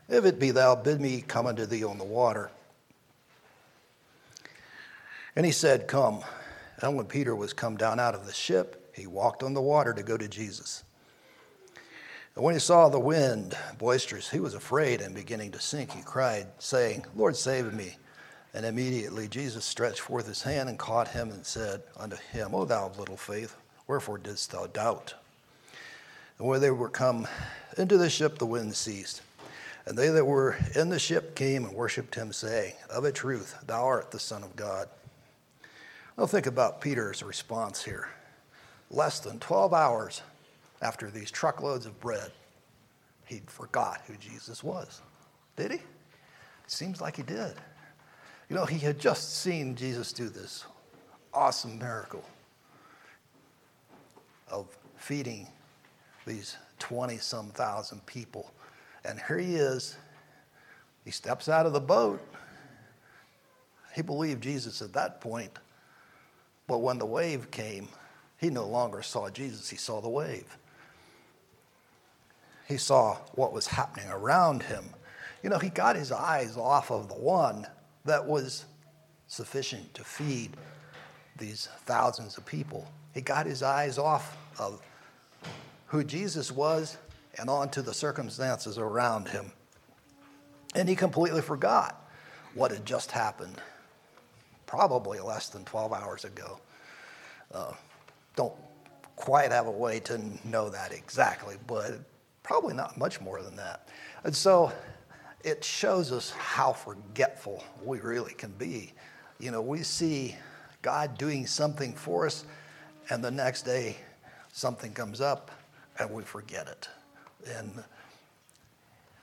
if 0.08 0.24
it 0.24 0.38
be 0.38 0.50
thou, 0.50 0.74
bid 0.74 1.00
me 1.00 1.20
come 1.20 1.46
unto 1.46 1.66
thee 1.66 1.84
on 1.84 1.98
the 1.98 2.04
water. 2.04 2.50
And 5.36 5.46
he 5.46 5.52
said, 5.52 5.86
Come. 5.86 6.22
And 6.80 6.96
when 6.96 7.06
Peter 7.06 7.34
was 7.34 7.52
come 7.52 7.76
down 7.76 7.98
out 7.98 8.14
of 8.14 8.26
the 8.26 8.32
ship, 8.32 8.92
he 8.94 9.06
walked 9.06 9.42
on 9.42 9.54
the 9.54 9.60
water 9.60 9.92
to 9.92 10.02
go 10.02 10.16
to 10.16 10.28
Jesus. 10.28 10.84
And 12.38 12.44
when 12.44 12.54
he 12.54 12.60
saw 12.60 12.88
the 12.88 13.00
wind 13.00 13.58
boisterous, 13.78 14.30
he 14.30 14.38
was 14.38 14.54
afraid 14.54 15.00
and 15.00 15.12
beginning 15.12 15.50
to 15.50 15.60
sink, 15.60 15.90
he 15.90 16.02
cried, 16.02 16.46
saying, 16.60 17.04
Lord, 17.16 17.34
save 17.34 17.74
me. 17.74 17.96
And 18.54 18.64
immediately 18.64 19.26
Jesus 19.26 19.64
stretched 19.64 19.98
forth 19.98 20.28
his 20.28 20.42
hand 20.42 20.68
and 20.68 20.78
caught 20.78 21.08
him 21.08 21.30
and 21.32 21.44
said 21.44 21.82
unto 21.96 22.14
him, 22.14 22.54
O 22.54 22.64
thou 22.64 22.86
of 22.86 22.96
little 22.96 23.16
faith, 23.16 23.56
wherefore 23.88 24.18
didst 24.18 24.52
thou 24.52 24.68
doubt? 24.68 25.14
And 26.38 26.46
when 26.46 26.60
they 26.60 26.70
were 26.70 26.88
come 26.88 27.26
into 27.76 27.98
the 27.98 28.08
ship, 28.08 28.38
the 28.38 28.46
wind 28.46 28.76
ceased. 28.76 29.20
And 29.84 29.98
they 29.98 30.10
that 30.10 30.24
were 30.24 30.56
in 30.76 30.90
the 30.90 31.00
ship 31.00 31.34
came 31.34 31.64
and 31.64 31.74
worshipped 31.74 32.14
him, 32.14 32.32
saying, 32.32 32.74
Of 32.88 33.04
a 33.04 33.10
truth, 33.10 33.56
thou 33.66 33.84
art 33.84 34.12
the 34.12 34.20
Son 34.20 34.44
of 34.44 34.54
God. 34.54 34.88
Now 36.16 36.26
think 36.26 36.46
about 36.46 36.80
Peter's 36.80 37.24
response 37.24 37.82
here. 37.82 38.10
Less 38.92 39.18
than 39.18 39.40
12 39.40 39.74
hours 39.74 40.22
after 40.80 41.10
these 41.10 41.30
truckloads 41.30 41.86
of 41.86 41.98
bread, 42.00 42.30
he 43.26 43.42
forgot 43.46 44.02
who 44.06 44.16
Jesus 44.16 44.62
was. 44.62 45.02
Did 45.56 45.72
he? 45.72 45.78
Seems 46.66 47.00
like 47.00 47.16
he 47.16 47.22
did. 47.22 47.54
You 48.48 48.56
know, 48.56 48.64
he 48.64 48.78
had 48.78 48.98
just 48.98 49.40
seen 49.40 49.74
Jesus 49.74 50.12
do 50.12 50.28
this 50.28 50.64
awesome 51.34 51.78
miracle 51.78 52.24
of 54.50 54.66
feeding 54.96 55.46
these 56.26 56.56
20 56.78 57.18
some 57.18 57.50
thousand 57.50 58.04
people. 58.06 58.50
And 59.04 59.20
here 59.28 59.38
he 59.38 59.56
is. 59.56 59.96
He 61.04 61.10
steps 61.10 61.48
out 61.48 61.66
of 61.66 61.72
the 61.72 61.80
boat. 61.80 62.20
He 63.94 64.02
believed 64.02 64.42
Jesus 64.42 64.82
at 64.82 64.92
that 64.94 65.20
point. 65.20 65.52
But 66.66 66.78
when 66.78 66.98
the 66.98 67.06
wave 67.06 67.50
came, 67.50 67.88
he 68.36 68.50
no 68.50 68.66
longer 68.66 69.02
saw 69.02 69.28
Jesus, 69.30 69.68
he 69.68 69.76
saw 69.76 70.00
the 70.00 70.08
wave. 70.08 70.56
He 72.68 72.76
saw 72.76 73.16
what 73.32 73.54
was 73.54 73.66
happening 73.66 74.10
around 74.10 74.62
him. 74.62 74.90
You 75.42 75.48
know, 75.48 75.58
he 75.58 75.70
got 75.70 75.96
his 75.96 76.12
eyes 76.12 76.56
off 76.58 76.90
of 76.90 77.08
the 77.08 77.14
one 77.14 77.66
that 78.04 78.26
was 78.26 78.66
sufficient 79.26 79.94
to 79.94 80.04
feed 80.04 80.50
these 81.38 81.68
thousands 81.86 82.36
of 82.36 82.44
people. 82.44 82.86
He 83.14 83.22
got 83.22 83.46
his 83.46 83.62
eyes 83.62 83.96
off 83.96 84.36
of 84.58 84.82
who 85.86 86.04
Jesus 86.04 86.52
was 86.52 86.98
and 87.38 87.48
onto 87.48 87.80
the 87.80 87.94
circumstances 87.94 88.76
around 88.76 89.28
him. 89.28 89.50
And 90.74 90.88
he 90.88 90.94
completely 90.94 91.40
forgot 91.40 92.06
what 92.52 92.70
had 92.70 92.84
just 92.84 93.10
happened, 93.10 93.62
probably 94.66 95.20
less 95.20 95.48
than 95.48 95.64
12 95.64 95.92
hours 95.94 96.24
ago. 96.26 96.60
Uh, 97.50 97.72
don't 98.36 98.54
quite 99.16 99.52
have 99.52 99.66
a 99.66 99.70
way 99.70 100.00
to 100.00 100.20
know 100.46 100.68
that 100.68 100.92
exactly, 100.92 101.56
but 101.66 102.00
probably 102.48 102.72
not 102.72 102.96
much 102.96 103.20
more 103.20 103.42
than 103.42 103.54
that. 103.56 103.86
And 104.24 104.34
so 104.34 104.72
it 105.44 105.62
shows 105.62 106.10
us 106.10 106.30
how 106.30 106.72
forgetful 106.72 107.62
we 107.84 108.00
really 108.00 108.32
can 108.32 108.52
be. 108.52 108.94
You 109.38 109.50
know, 109.50 109.60
we 109.60 109.82
see 109.82 110.34
God 110.80 111.18
doing 111.18 111.46
something 111.46 111.92
for 111.92 112.24
us, 112.24 112.46
and 113.10 113.22
the 113.22 113.30
next 113.30 113.62
day 113.62 113.96
something 114.50 114.94
comes 114.94 115.20
up 115.20 115.50
and 115.98 116.10
we 116.10 116.22
forget 116.22 116.68
it. 116.68 116.88
And 117.46 117.84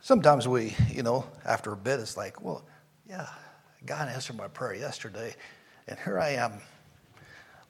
sometimes 0.01 0.47
we, 0.47 0.75
you 0.93 1.01
know, 1.01 1.25
after 1.45 1.73
a 1.73 1.77
bit, 1.77 1.99
it's 1.99 2.15
like, 2.15 2.43
well, 2.43 2.63
yeah, 3.09 3.27
God 3.87 4.07
answered 4.07 4.37
my 4.37 4.47
prayer 4.47 4.75
yesterday, 4.75 5.33
and 5.87 5.97
here 6.05 6.19
I 6.19 6.29
am 6.33 6.53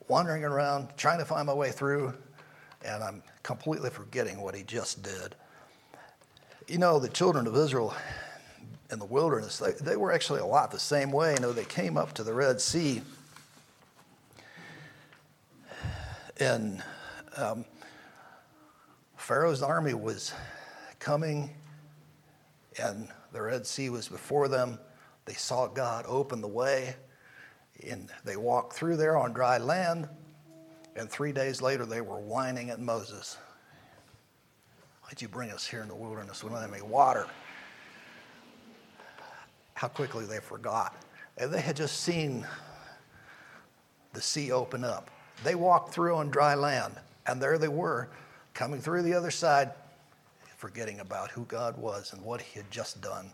wandering 0.09 0.43
around 0.43 0.89
trying 0.97 1.19
to 1.19 1.25
find 1.25 1.47
my 1.47 1.53
way 1.53 1.71
through, 1.71 2.13
and 2.83 3.01
I'm 3.01 3.23
completely 3.41 3.89
forgetting 3.89 4.41
what 4.41 4.53
He 4.53 4.63
just 4.63 5.01
did. 5.01 5.33
You 6.67 6.79
know, 6.79 6.97
the 6.97 7.09
children 7.09 7.45
of 7.45 7.55
Israel 7.55 7.93
in 8.89 8.97
the 8.97 9.05
wilderness, 9.05 9.59
they, 9.59 9.73
they 9.73 9.95
were 9.95 10.11
actually 10.11 10.39
a 10.39 10.45
lot 10.47 10.71
the 10.71 10.79
same 10.79 11.11
way. 11.11 11.35
You 11.35 11.39
know, 11.39 11.53
they 11.53 11.63
came 11.63 11.95
up 11.95 12.13
to 12.13 12.23
the 12.23 12.33
Red 12.33 12.59
Sea, 12.59 13.03
and 16.39 16.81
um, 17.37 17.65
Pharaoh's 19.15 19.61
army 19.61 19.93
was 19.93 20.33
coming, 20.97 21.51
and 22.81 23.09
the 23.31 23.43
Red 23.43 23.67
Sea 23.67 23.91
was 23.91 24.07
before 24.07 24.47
them. 24.47 24.79
They 25.25 25.33
saw 25.33 25.67
God 25.67 26.05
open 26.07 26.41
the 26.41 26.47
way, 26.47 26.95
and 27.87 28.09
they 28.23 28.37
walked 28.37 28.73
through 28.73 28.97
there 28.97 29.17
on 29.17 29.33
dry 29.33 29.59
land. 29.59 30.09
And 30.95 31.11
three 31.11 31.31
days 31.31 31.61
later, 31.61 31.85
they 31.85 32.01
were 32.01 32.19
whining 32.19 32.71
at 32.71 32.79
Moses. 32.79 33.37
Why'd 35.05 35.21
you 35.21 35.27
bring 35.27 35.51
us 35.51 35.65
here 35.65 35.81
in 35.81 35.87
the 35.87 35.95
wilderness? 35.95 36.43
We 36.43 36.49
don't 36.49 36.61
have 36.61 36.73
any 36.73 36.81
water 36.81 37.27
how 39.75 39.89
quickly 39.89 40.25
they 40.25 40.39
forgot. 40.39 40.95
And 41.37 41.53
they 41.53 41.61
had 41.61 41.75
just 41.75 42.01
seen 42.01 42.47
the 44.13 44.21
sea 44.21 44.51
open 44.51 44.83
up. 44.83 45.11
They 45.43 45.53
walked 45.53 45.93
through 45.93 46.15
on 46.15 46.29
dry 46.29 46.55
land, 46.55 46.95
and 47.27 47.41
there 47.41 47.57
they 47.57 47.67
were, 47.67 48.09
coming 48.53 48.79
through 48.79 49.03
the 49.03 49.13
other 49.13 49.31
side, 49.31 49.71
forgetting 50.55 51.01
about 51.01 51.29
who 51.29 51.43
God 51.43 51.77
was 51.77 52.13
and 52.13 52.23
what 52.23 52.41
He 52.41 52.57
had 52.57 52.71
just 52.71 53.01
done. 53.01 53.29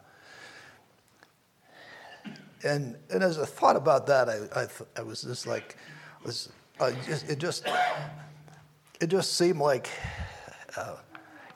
And, 2.63 2.95
and 3.11 3.23
as 3.23 3.37
I 3.37 3.45
thought 3.45 3.75
about 3.75 4.07
that, 4.07 4.27
I, 4.27 4.61
I, 4.61 4.67
I 4.97 5.03
was 5.03 5.21
just 5.21 5.45
like, 5.45 5.77
was, 6.25 6.49
just, 7.05 7.29
it 7.29 7.37
just, 7.37 7.67
it 8.99 9.07
just 9.07 9.37
seemed 9.37 9.59
like, 9.59 9.89
uh, 10.75 10.95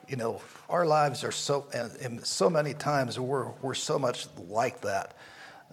you 0.08 0.16
know, 0.16 0.40
our 0.68 0.86
lives 0.86 1.24
are 1.24 1.32
so, 1.32 1.66
and, 1.74 1.92
and 1.96 2.24
so 2.26 2.48
many 2.48 2.74
times 2.74 3.18
we're, 3.18 3.50
we're 3.62 3.74
so 3.74 3.98
much 3.98 4.26
like 4.48 4.80
that. 4.82 5.16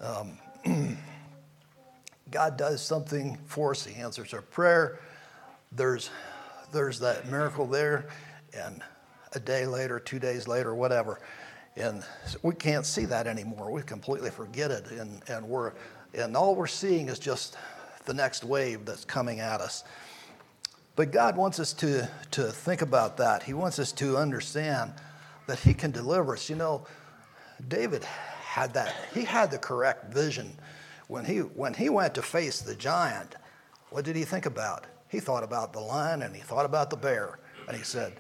Um, 0.02 0.38
God 2.32 2.58
does 2.58 2.82
something 2.82 3.38
for 3.46 3.72
us, 3.72 3.86
He 3.86 4.02
answers 4.02 4.34
our 4.34 4.42
prayer. 4.42 5.00
There's, 5.72 6.10
there's 6.72 7.00
that 7.00 7.30
miracle 7.30 7.68
there, 7.68 8.08
and 8.54 8.82
a 9.34 9.40
day 9.40 9.66
later, 9.66 10.00
two 10.00 10.20
days 10.20 10.48
later, 10.48 10.74
whatever. 10.74 11.20
And 11.76 12.04
we 12.44 12.54
can't 12.54 12.86
see 12.86 13.06
that 13.06 13.26
anymore. 13.26 13.72
We 13.72 13.82
completely 13.82 14.30
forget 14.30 14.70
it. 14.70 14.92
And, 14.92 15.22
and, 15.28 15.48
we're, 15.48 15.74
and 16.14 16.38
all 16.38 16.56
we're 16.56 16.68
seeing 16.68 17.10
is 17.10 17.18
just 17.18 17.58
the 18.06 18.14
next 18.14 18.44
wave 18.44 18.86
that's 18.86 19.06
coming 19.06 19.40
at 19.40 19.60
us. 19.62 19.84
But 20.96 21.12
God 21.12 21.36
wants 21.36 21.60
us 21.60 21.74
to, 21.74 22.10
to 22.32 22.44
think 22.52 22.82
about 22.82 23.18
that. 23.18 23.44
He 23.44 23.54
wants 23.54 23.80
us 23.80 23.92
to 23.94 24.18
understand 24.18 24.94
that 25.48 25.60
He 25.60 25.74
can 25.74 25.92
deliver 25.92 26.34
us. 26.34 26.50
You 26.50 26.56
know, 26.56 26.86
David 27.68 28.04
had 28.54 28.74
that, 28.76 28.94
he 29.14 29.24
had 29.24 29.50
the 29.50 29.58
correct 29.58 30.14
vision. 30.14 30.56
When 31.08 31.26
he, 31.26 31.40
when 31.40 31.74
he 31.74 31.90
went 31.90 32.14
to 32.16 32.22
face 32.22 32.62
the 32.62 32.76
giant, 32.76 33.36
what 33.90 34.06
did 34.06 34.16
he 34.16 34.24
think 34.24 34.46
about? 34.46 34.86
He 35.10 35.20
thought 35.20 35.44
about 35.44 35.74
the 35.74 35.80
lion 35.80 36.22
and 36.22 36.36
he 36.36 36.42
thought 36.42 36.66
about 36.66 36.90
the 36.90 36.96
bear. 36.96 37.40
And 37.68 37.76
he 37.76 37.84
said, 37.84 38.14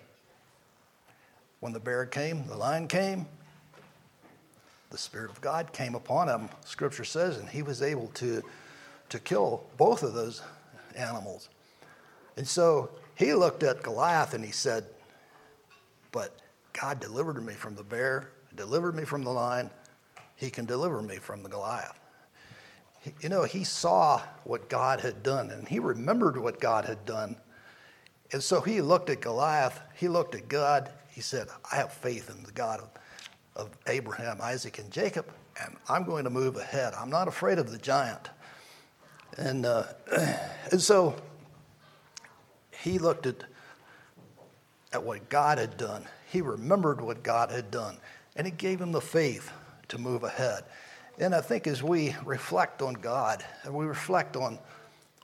when 1.59 1.71
the 1.71 1.79
bear 1.79 2.05
came, 2.05 2.47
the 2.47 2.57
lion 2.57 2.88
came, 2.88 3.27
the 4.89 4.97
Spirit 4.97 5.31
of 5.31 5.39
God 5.39 5.71
came 5.71 5.95
upon 5.95 6.29
him, 6.29 6.49
Scripture 6.65 7.03
says, 7.03 7.38
and 7.38 7.47
he 7.47 7.62
was 7.62 7.81
able 7.81 8.07
to, 8.15 8.43
to 9.09 9.19
kill 9.19 9.63
both 9.77 10.03
of 10.03 10.13
those 10.13 10.41
animals. 10.95 11.49
And 12.38 12.48
so 12.48 12.89
he 13.15 13.34
looked 13.34 13.63
at 13.63 13.84
Goliath 13.84 14.34
and 14.34 14.43
he 14.43 14.52
said, 14.52 14.86
But 16.12 16.36
God 16.74 17.00
delivered 17.00 17.43
me 17.46 17.54
from 17.54 17.76
the 17.76 17.84
bear, 17.84 18.30
delivered 18.56 18.96
me 18.96 19.04
from 19.04 19.24
the 19.24 19.32
lion. 19.32 19.69
He 20.36 20.50
can 20.50 20.65
deliver 20.65 21.02
me 21.02 21.17
from 21.17 21.43
the 21.43 21.50
Goliath. 21.50 22.00
You 23.22 23.30
know, 23.30 23.43
he 23.43 23.63
saw 23.63 24.22
what 24.46 24.69
God 24.69 25.02
had 25.02 25.24
done 25.24 25.52
and 25.52 25.67
he 25.67 25.80
remembered 25.80 26.38
what 26.38 26.60
God 26.60 26.86
had 26.86 27.06
done. 27.06 27.36
And 28.32 28.41
so 28.41 28.62
he 28.62 28.82
looked 28.82 29.10
at 29.10 29.22
Goliath, 29.22 29.80
he 29.96 30.08
looked 30.08 30.34
at 30.34 30.48
God, 30.48 30.89
he 31.12 31.22
said, 31.22 31.48
I 31.72 31.76
have 31.76 31.93
faith 31.93 32.30
in 32.30 32.43
the 32.43 32.52
God 32.52 32.80
of, 32.80 32.89
of 33.56 33.69
Abraham, 33.88 34.39
Isaac, 34.41 34.80
and 34.80 34.89
Jacob. 34.89 35.32
and 35.62 35.76
I'm 35.88 36.06
going 36.06 36.24
to 36.24 36.32
move 36.32 36.58
ahead. 36.58 36.93
I'm 36.96 37.12
not 37.12 37.28
afraid 37.28 37.60
of 37.60 37.72
the 37.72 37.78
giant. 37.78 38.30
And, 39.38 39.65
uh, 39.65 39.84
and 40.72 40.82
so 40.82 41.15
he 42.84 43.00
looked 43.00 43.26
at, 43.26 43.46
at 44.91 45.04
what 45.04 45.30
God 45.30 45.58
had 45.58 45.78
done. 45.78 46.04
He 46.30 46.41
remembered 46.41 47.00
what 47.00 47.24
God 47.24 47.50
had 47.50 47.72
done, 47.72 47.98
and 48.36 48.46
it 48.46 48.58
gave 48.58 48.82
him 48.82 48.91
the 48.91 49.00
faith 49.00 49.50
to 49.88 49.98
move 49.98 50.24
ahead. 50.24 50.65
And 51.17 51.34
I 51.34 51.39
think 51.39 51.65
as 51.65 51.82
we 51.82 52.13
reflect 52.26 52.82
on 52.82 52.96
God 52.96 53.46
and 53.63 53.74
we 53.74 53.86
reflect 53.86 54.36
on, 54.36 54.60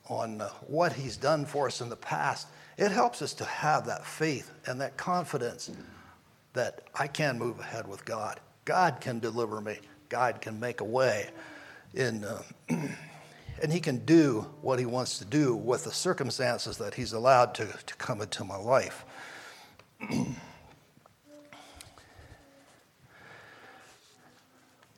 on 0.08 0.40
uh, 0.40 0.50
what 0.68 0.94
He's 0.94 1.18
done 1.18 1.46
for 1.46 1.68
us 1.68 1.82
in 1.82 1.90
the 1.90 1.96
past, 1.98 2.48
it 2.78 2.92
helps 2.92 3.22
us 3.22 3.34
to 3.36 3.46
have 3.46 3.88
that 3.88 4.06
faith 4.06 4.52
and 4.66 4.80
that 4.80 4.96
confidence 4.96 5.70
that 6.54 6.84
I 6.96 7.08
can 7.08 7.38
move 7.38 7.60
ahead 7.60 7.88
with 7.88 8.06
God. 8.06 8.40
God 8.64 9.02
can 9.02 9.20
deliver 9.20 9.60
me. 9.60 9.80
God 10.08 10.40
can 10.40 10.60
make 10.60 10.80
a 10.80 10.86
way. 10.86 11.30
In, 11.94 12.24
uh, 12.24 12.42
and 13.62 13.72
He 13.72 13.80
can 13.80 14.06
do 14.06 14.48
what 14.62 14.80
He 14.80 14.86
wants 14.86 15.20
to 15.20 15.26
do 15.26 15.56
with 15.56 15.84
the 15.84 15.92
circumstances 15.92 16.78
that 16.78 16.94
He's 16.94 17.14
allowed 17.14 17.56
to, 17.56 17.68
to 17.86 17.96
come 17.96 18.22
into 18.22 18.44
my 18.44 18.58
life. 18.58 19.06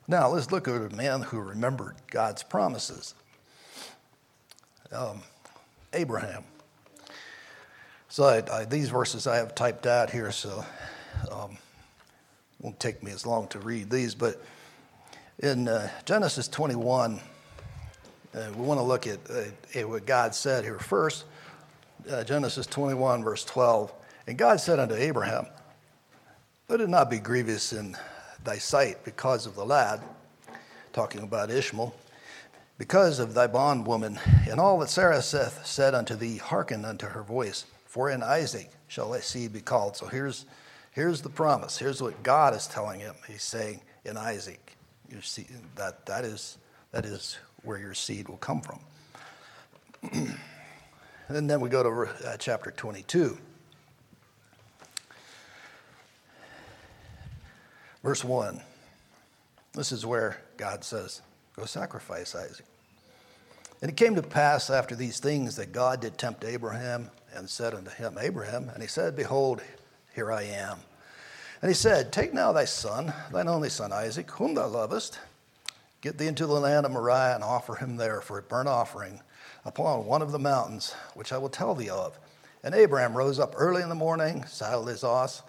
Now, 0.08 0.28
let's 0.28 0.50
look 0.50 0.68
at 0.68 0.92
a 0.92 0.94
man 0.94 1.22
who 1.22 1.40
remembered 1.40 1.96
God's 2.10 2.42
promises 2.42 3.14
um, 4.92 5.22
Abraham. 5.92 6.44
So, 8.08 8.24
I, 8.24 8.42
I, 8.52 8.64
these 8.66 8.90
verses 8.90 9.26
I 9.26 9.36
have 9.36 9.54
typed 9.54 9.86
out 9.86 10.10
here, 10.10 10.30
so 10.32 10.64
um, 11.30 11.56
won't 12.60 12.78
take 12.78 13.02
me 13.02 13.10
as 13.10 13.24
long 13.24 13.48
to 13.48 13.58
read 13.58 13.88
these. 13.88 14.14
But 14.14 14.42
in 15.38 15.66
uh, 15.66 15.88
Genesis 16.04 16.46
21, 16.48 17.20
uh, 18.34 18.48
we 18.56 18.64
want 18.64 18.80
to 18.80 18.84
look 18.84 19.06
at 19.06 19.18
uh, 19.30 19.86
what 19.86 20.06
God 20.06 20.34
said 20.34 20.64
here 20.64 20.78
first. 20.78 21.24
Uh, 22.10 22.24
Genesis 22.24 22.66
21, 22.66 23.22
verse 23.22 23.44
12. 23.44 23.92
And 24.26 24.38
God 24.38 24.60
said 24.60 24.78
unto 24.78 24.94
Abraham, 24.94 25.46
Let 26.68 26.80
it 26.80 26.88
not 26.88 27.10
be 27.10 27.18
grievous 27.18 27.72
in 27.72 27.96
thy 28.42 28.58
sight 28.58 29.04
because 29.04 29.46
of 29.46 29.54
the 29.54 29.64
lad, 29.64 30.00
talking 30.92 31.22
about 31.22 31.50
Ishmael, 31.50 31.94
because 32.78 33.18
of 33.18 33.34
thy 33.34 33.46
bondwoman, 33.46 34.18
and 34.48 34.58
all 34.58 34.78
that 34.80 34.88
Sarah 34.88 35.22
saith 35.22 35.64
said 35.66 35.94
unto 35.94 36.16
thee, 36.16 36.38
hearken 36.38 36.84
unto 36.84 37.06
her 37.06 37.22
voice, 37.22 37.66
for 37.84 38.10
in 38.10 38.22
Isaac 38.22 38.70
shall 38.88 39.10
thy 39.10 39.20
seed 39.20 39.52
be 39.52 39.60
called. 39.60 39.96
So 39.96 40.06
here's, 40.06 40.46
here's 40.92 41.20
the 41.20 41.28
promise. 41.28 41.78
Here's 41.78 42.02
what 42.02 42.22
God 42.22 42.54
is 42.54 42.66
telling 42.66 43.00
him. 43.00 43.14
He's 43.28 43.42
saying, 43.42 43.80
in 44.04 44.16
Isaac, 44.16 44.76
you 45.10 45.20
see, 45.20 45.46
that, 45.76 46.06
that, 46.06 46.24
is, 46.24 46.58
that 46.90 47.04
is 47.04 47.38
where 47.62 47.78
your 47.78 47.94
seed 47.94 48.28
will 48.28 48.38
come 48.38 48.60
from. 48.60 48.80
and 51.28 51.50
then 51.50 51.60
we 51.60 51.68
go 51.68 51.82
to 51.82 52.28
uh, 52.28 52.36
chapter 52.36 52.70
22. 52.70 53.38
Verse 58.02 58.24
1. 58.24 58.60
This 59.74 59.92
is 59.92 60.04
where 60.04 60.38
God 60.56 60.84
says, 60.84 61.22
Go 61.56 61.64
sacrifice 61.64 62.34
Isaac. 62.34 62.66
And 63.80 63.90
it 63.90 63.96
came 63.96 64.14
to 64.14 64.22
pass 64.22 64.70
after 64.70 64.94
these 64.94 65.18
things 65.18 65.56
that 65.56 65.72
God 65.72 66.00
did 66.00 66.18
tempt 66.18 66.44
Abraham 66.44 67.10
and 67.34 67.48
said 67.48 67.74
unto 67.74 67.90
him, 67.90 68.16
Abraham, 68.20 68.70
and 68.72 68.82
he 68.82 68.88
said, 68.88 69.16
Behold, 69.16 69.62
here 70.14 70.32
I 70.32 70.42
am. 70.42 70.78
And 71.60 71.70
he 71.70 71.74
said, 71.74 72.12
Take 72.12 72.34
now 72.34 72.52
thy 72.52 72.64
son, 72.64 73.12
thine 73.32 73.48
only 73.48 73.68
son 73.68 73.92
Isaac, 73.92 74.30
whom 74.30 74.54
thou 74.54 74.68
lovest, 74.68 75.18
get 76.02 76.18
thee 76.18 76.26
into 76.26 76.46
the 76.46 76.52
land 76.52 76.84
of 76.84 76.92
Moriah 76.92 77.36
and 77.36 77.44
offer 77.44 77.76
him 77.76 77.96
there 77.96 78.20
for 78.20 78.36
a 78.36 78.42
burnt 78.42 78.68
offering 78.68 79.20
upon 79.64 80.04
one 80.04 80.20
of 80.20 80.32
the 80.32 80.38
mountains, 80.38 80.94
which 81.14 81.32
I 81.32 81.38
will 81.38 81.48
tell 81.48 81.74
thee 81.74 81.88
of. 81.88 82.18
And 82.64 82.74
Abraham 82.74 83.16
rose 83.16 83.38
up 83.38 83.54
early 83.56 83.82
in 83.82 83.88
the 83.88 83.94
morning, 83.94 84.44
saddled 84.46 84.88
his 84.88 85.04
ass, 85.04 85.42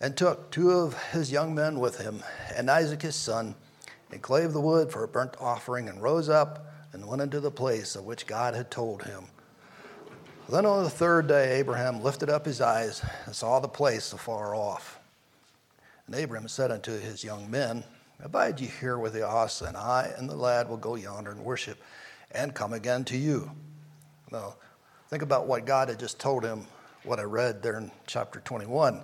and 0.00 0.16
took 0.16 0.50
two 0.50 0.70
of 0.70 1.10
his 1.10 1.32
young 1.32 1.54
men 1.54 1.80
with 1.80 1.98
him, 1.98 2.22
and 2.54 2.70
Isaac 2.70 3.02
his 3.02 3.16
son, 3.16 3.54
and 4.12 4.22
clave 4.22 4.52
the 4.52 4.60
wood 4.60 4.92
for 4.92 5.02
a 5.04 5.08
burnt 5.08 5.36
offering, 5.40 5.88
and 5.88 6.02
rose 6.02 6.28
up 6.28 6.66
and 6.92 7.06
went 7.06 7.22
into 7.22 7.40
the 7.40 7.50
place 7.50 7.96
of 7.96 8.04
which 8.04 8.26
God 8.26 8.54
had 8.54 8.70
told 8.70 9.02
him. 9.02 9.24
Then 10.50 10.64
on 10.64 10.84
the 10.84 10.90
third 10.90 11.26
day, 11.26 11.58
Abraham 11.58 12.02
lifted 12.02 12.30
up 12.30 12.46
his 12.46 12.60
eyes 12.60 13.02
and 13.26 13.34
saw 13.34 13.58
the 13.58 13.68
place 13.68 14.12
afar 14.12 14.54
off. 14.54 14.98
And 16.06 16.14
Abraham 16.14 16.48
said 16.48 16.70
unto 16.70 16.98
his 16.98 17.22
young 17.24 17.50
men, 17.50 17.84
Abide 18.22 18.60
ye 18.60 18.66
here 18.80 18.98
with 18.98 19.12
the 19.12 19.26
ass, 19.26 19.60
and 19.60 19.76
I 19.76 20.12
and 20.16 20.28
the 20.28 20.36
lad 20.36 20.68
will 20.68 20.76
go 20.76 20.96
yonder 20.96 21.30
and 21.30 21.44
worship, 21.44 21.78
and 22.32 22.54
come 22.54 22.72
again 22.72 23.04
to 23.06 23.16
you. 23.16 23.50
Now, 24.32 24.56
think 25.08 25.22
about 25.22 25.46
what 25.46 25.64
God 25.64 25.88
had 25.88 26.00
just 26.00 26.18
told 26.18 26.44
him, 26.44 26.66
what 27.04 27.20
I 27.20 27.22
read 27.22 27.62
there 27.62 27.78
in 27.78 27.90
chapter 28.06 28.40
21. 28.40 29.00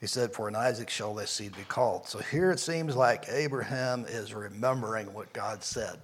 He 0.00 0.08
said, 0.08 0.32
For 0.32 0.48
in 0.48 0.56
Isaac 0.56 0.90
shall 0.90 1.14
this 1.14 1.30
seed 1.30 1.56
be 1.56 1.62
called. 1.62 2.08
So 2.08 2.18
here 2.18 2.50
it 2.50 2.58
seems 2.58 2.96
like 2.96 3.26
Abraham 3.28 4.04
is 4.08 4.34
remembering 4.34 5.14
what 5.14 5.32
God 5.32 5.62
said. 5.62 6.00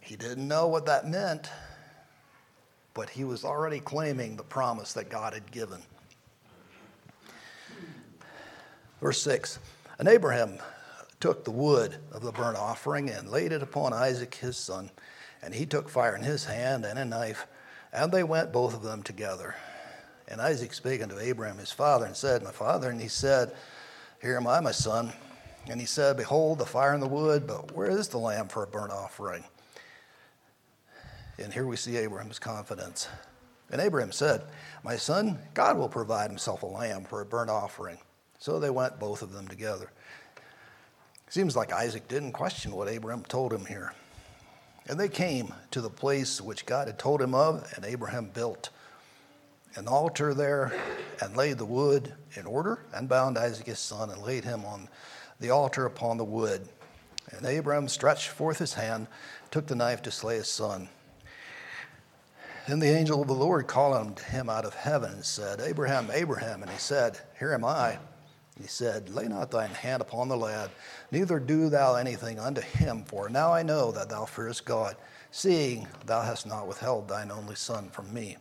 He 0.00 0.16
didn't 0.16 0.46
know 0.46 0.68
what 0.68 0.84
that 0.84 1.08
meant, 1.08 1.50
but 2.92 3.08
he 3.08 3.24
was 3.24 3.42
already 3.42 3.80
claiming 3.80 4.36
the 4.36 4.42
promise 4.42 4.92
that 4.92 5.08
God 5.08 5.32
had 5.32 5.50
given. 5.50 5.80
Verse 9.00 9.22
6 9.22 9.58
And 9.98 10.06
Abraham 10.06 10.58
took 11.20 11.44
the 11.44 11.50
wood 11.50 11.96
of 12.12 12.22
the 12.22 12.32
burnt 12.32 12.56
offering 12.56 13.10
and 13.10 13.30
laid 13.30 13.52
it 13.52 13.62
upon 13.62 13.92
Isaac 13.92 14.34
his 14.34 14.56
son. 14.56 14.90
And 15.42 15.54
he 15.54 15.66
took 15.66 15.88
fire 15.88 16.16
in 16.16 16.22
his 16.22 16.46
hand 16.46 16.84
and 16.84 16.98
a 16.98 17.04
knife, 17.04 17.46
and 17.92 18.10
they 18.10 18.24
went 18.24 18.52
both 18.52 18.74
of 18.74 18.82
them 18.82 19.02
together. 19.02 19.54
And 20.28 20.40
Isaac 20.40 20.72
spake 20.72 21.02
unto 21.02 21.18
Abraham 21.18 21.58
his 21.58 21.72
father 21.72 22.06
and 22.06 22.16
said, 22.16 22.42
My 22.42 22.52
father, 22.52 22.90
and 22.90 23.00
he 23.00 23.08
said, 23.08 23.52
Here 24.22 24.36
am 24.36 24.46
I, 24.46 24.60
my 24.60 24.70
son. 24.70 25.12
And 25.68 25.80
he 25.80 25.86
said, 25.86 26.16
Behold, 26.16 26.58
the 26.58 26.66
fire 26.66 26.94
and 26.94 27.02
the 27.02 27.08
wood, 27.08 27.46
but 27.46 27.74
where 27.74 27.90
is 27.90 28.08
the 28.08 28.18
lamb 28.18 28.48
for 28.48 28.62
a 28.62 28.66
burnt 28.66 28.92
offering? 28.92 29.44
And 31.38 31.52
here 31.52 31.66
we 31.66 31.76
see 31.76 31.96
Abraham's 31.96 32.38
confidence. 32.38 33.08
And 33.70 33.80
Abraham 33.80 34.12
said, 34.12 34.42
My 34.84 34.96
son, 34.96 35.38
God 35.54 35.78
will 35.78 35.88
provide 35.88 36.30
himself 36.30 36.62
a 36.62 36.66
lamb 36.66 37.04
for 37.04 37.20
a 37.20 37.26
burnt 37.26 37.50
offering. 37.50 37.98
So 38.38 38.58
they 38.58 38.70
went, 38.70 38.98
both 38.98 39.22
of 39.22 39.32
them 39.32 39.48
together. 39.48 39.90
Seems 41.30 41.54
like 41.54 41.72
Isaac 41.72 42.08
didn't 42.08 42.32
question 42.32 42.72
what 42.72 42.88
Abraham 42.88 43.22
told 43.22 43.52
him 43.52 43.64
here. 43.64 43.94
And 44.88 44.98
they 44.98 45.08
came 45.08 45.54
to 45.70 45.80
the 45.80 45.88
place 45.88 46.40
which 46.40 46.66
God 46.66 46.88
had 46.88 46.98
told 46.98 47.22
him 47.22 47.36
of, 47.36 47.72
and 47.76 47.84
Abraham 47.84 48.30
built 48.34 48.70
an 49.76 49.86
altar 49.86 50.34
there 50.34 50.72
and 51.22 51.36
laid 51.36 51.58
the 51.58 51.64
wood 51.64 52.12
in 52.34 52.46
order 52.46 52.80
and 52.92 53.08
bound 53.08 53.38
Isaac 53.38 53.66
his 53.66 53.78
son 53.78 54.10
and 54.10 54.20
laid 54.20 54.42
him 54.42 54.64
on 54.64 54.88
the 55.38 55.50
altar 55.50 55.86
upon 55.86 56.16
the 56.16 56.24
wood. 56.24 56.68
And 57.30 57.46
Abraham 57.46 57.86
stretched 57.86 58.30
forth 58.30 58.58
his 58.58 58.74
hand, 58.74 59.06
took 59.52 59.68
the 59.68 59.76
knife 59.76 60.02
to 60.02 60.10
slay 60.10 60.34
his 60.34 60.48
son. 60.48 60.88
Then 62.66 62.80
the 62.80 62.90
angel 62.90 63.22
of 63.22 63.28
the 63.28 63.34
Lord 63.34 63.68
called 63.68 64.18
him 64.18 64.50
out 64.50 64.64
of 64.64 64.74
heaven 64.74 65.12
and 65.12 65.24
said, 65.24 65.60
Abraham, 65.60 66.10
Abraham. 66.12 66.62
And 66.62 66.70
he 66.72 66.78
said, 66.78 67.20
Here 67.38 67.52
am 67.52 67.64
I. 67.64 68.00
He 68.60 68.66
said, 68.66 69.08
Lay 69.08 69.26
not 69.26 69.50
thine 69.50 69.70
hand 69.70 70.02
upon 70.02 70.28
the 70.28 70.36
lad, 70.36 70.70
neither 71.10 71.38
do 71.38 71.70
thou 71.70 71.94
anything 71.94 72.38
unto 72.38 72.60
him, 72.60 73.04
for 73.04 73.30
now 73.30 73.52
I 73.52 73.62
know 73.62 73.90
that 73.92 74.10
thou 74.10 74.26
fearest 74.26 74.66
God, 74.66 74.96
seeing 75.30 75.88
thou 76.04 76.20
hast 76.20 76.46
not 76.46 76.68
withheld 76.68 77.08
thine 77.08 77.30
only 77.30 77.54
son 77.54 77.88
from 77.88 78.12
me. 78.12 78.36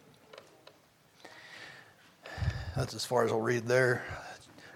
That's 2.76 2.94
as 2.94 3.06
far 3.06 3.24
as 3.24 3.32
I'll 3.32 3.40
read 3.40 3.66
there. 3.66 4.04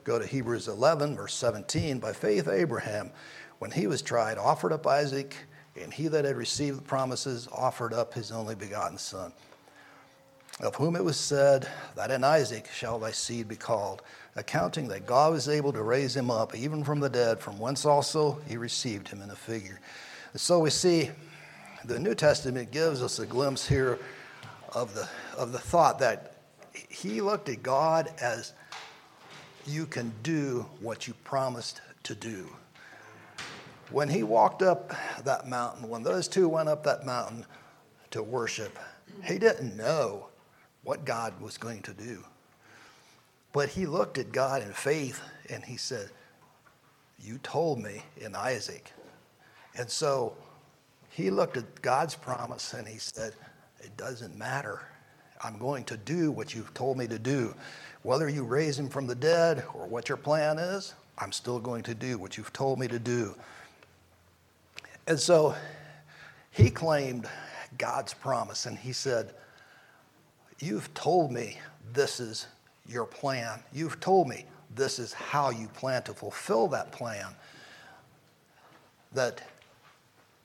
Go 0.06 0.18
to 0.18 0.26
Hebrews 0.26 0.70
11, 0.70 1.16
verse 1.18 1.34
17. 1.34 2.00
By 2.00 2.14
faith, 2.14 2.48
Abraham, 2.48 3.12
when 3.60 3.72
he 3.72 3.88
was 3.88 4.02
tried, 4.02 4.38
offered 4.38 4.72
up 4.72 4.88
Isaac, 4.88 5.36
and 5.82 5.94
he 5.94 6.08
that 6.08 6.24
had 6.24 6.38
received 6.38 6.78
the 6.80 6.84
promises 6.84 7.50
offered 7.52 7.94
up 7.94 8.14
his 8.14 8.32
only 8.32 8.56
begotten 8.56 8.98
son, 8.98 9.34
of 10.62 10.76
whom 10.76 10.96
it 10.96 11.04
was 11.04 11.18
said, 11.18 11.68
That 11.96 12.12
in 12.12 12.24
Isaac 12.24 12.68
shall 12.74 13.00
thy 13.00 13.12
seed 13.12 13.48
be 13.48 13.56
called, 13.56 14.04
accounting 14.36 14.88
that 14.88 15.06
God 15.06 15.34
was 15.34 15.48
able 15.48 15.72
to 15.74 15.84
raise 15.84 16.16
him 16.16 16.32
up 16.32 16.56
even 16.56 16.84
from 16.84 17.00
the 17.00 17.10
dead, 17.10 17.40
from 17.40 17.60
whence 17.60 17.86
also 17.86 18.40
he 18.48 18.58
received 18.58 19.08
him 19.08 19.22
in 19.22 19.30
a 19.30 19.36
figure. 19.36 19.80
So 20.36 20.60
we 20.60 20.70
see 20.70 21.12
the 21.86 22.00
New 22.00 22.16
Testament 22.16 22.72
gives 22.72 23.04
us 23.04 23.20
a 23.20 23.26
glimpse 23.26 23.68
here 23.68 24.00
of 24.74 24.96
the, 24.96 25.08
of 25.38 25.52
the 25.52 25.60
thought 25.60 26.00
that 26.00 26.36
he 26.90 27.22
looked 27.22 27.50
at 27.50 27.62
God 27.62 28.10
as 28.20 28.54
you 29.66 29.86
can 29.86 30.12
do 30.24 30.66
what 30.80 31.08
you 31.08 31.14
promised 31.24 31.82
to 32.04 32.16
do. 32.16 32.50
When 33.92 34.10
he 34.10 34.24
walked 34.24 34.62
up 34.62 34.94
that 35.24 35.48
mountain, 35.48 35.88
when 35.88 36.04
those 36.04 36.28
two 36.28 36.50
went 36.50 36.70
up 36.70 36.84
that 36.86 37.06
mountain 37.06 37.46
to 38.12 38.24
worship, 38.24 38.80
he 39.24 39.38
didn't 39.38 39.78
know 39.78 40.28
what 40.84 41.06
God 41.06 41.40
was 41.40 41.58
going 41.58 41.82
to 41.84 41.94
do. 41.94 42.24
But 43.54 43.70
he 43.70 43.86
looked 43.86 44.18
at 44.18 44.32
God 44.32 44.64
in 44.64 44.74
faith 44.74 45.22
and 45.50 45.64
he 45.64 45.78
said, 45.78 46.10
You 47.20 47.38
told 47.38 47.80
me 47.80 48.04
in 48.18 48.36
Isaac. 48.36 48.92
And 49.78 49.90
so 49.90 50.36
he 51.10 51.30
looked 51.30 51.56
at 51.58 51.82
God's 51.82 52.16
promise 52.16 52.74
and 52.74 52.88
he 52.88 52.98
said, 52.98 53.34
It 53.80 53.96
doesn't 53.96 54.36
matter. 54.36 54.82
I'm 55.44 55.58
going 55.60 55.84
to 55.86 55.98
do 55.98 56.32
what 56.32 56.56
you've 56.56 56.74
told 56.74 56.98
me 56.98 57.08
to 57.08 57.20
do. 57.20 57.54
Whether 58.02 58.28
you 58.28 58.44
raise 58.44 58.78
him 58.80 58.90
from 58.90 59.08
the 59.08 59.16
dead 59.16 59.64
or 59.74 59.86
what 59.86 60.10
your 60.10 60.18
plan 60.18 60.58
is, 60.58 60.96
I'm 61.18 61.32
still 61.32 61.60
going 61.60 61.84
to 61.84 61.94
do 61.94 62.18
what 62.18 62.38
you've 62.38 62.54
told 62.54 62.80
me 62.80 62.88
to 62.88 63.00
do. 63.00 63.36
And 65.06 65.20
so 65.20 65.54
he 66.50 66.70
claimed 66.70 67.28
God's 67.78 68.14
promise 68.14 68.66
and 68.66 68.78
he 68.78 68.94
said, 68.94 69.34
You've 70.60 70.92
told 70.94 71.32
me 71.32 71.60
this 71.92 72.20
is 72.20 72.48
your 72.88 73.06
plan. 73.06 73.60
You've 73.72 74.00
told 74.00 74.28
me 74.28 74.46
this 74.76 75.00
is 75.00 75.14
how 75.14 75.50
you 75.50 75.68
plan 75.68 76.04
to 76.04 76.14
fulfill 76.14 76.68
that 76.70 76.92
plan. 76.92 77.28
That 79.14 79.42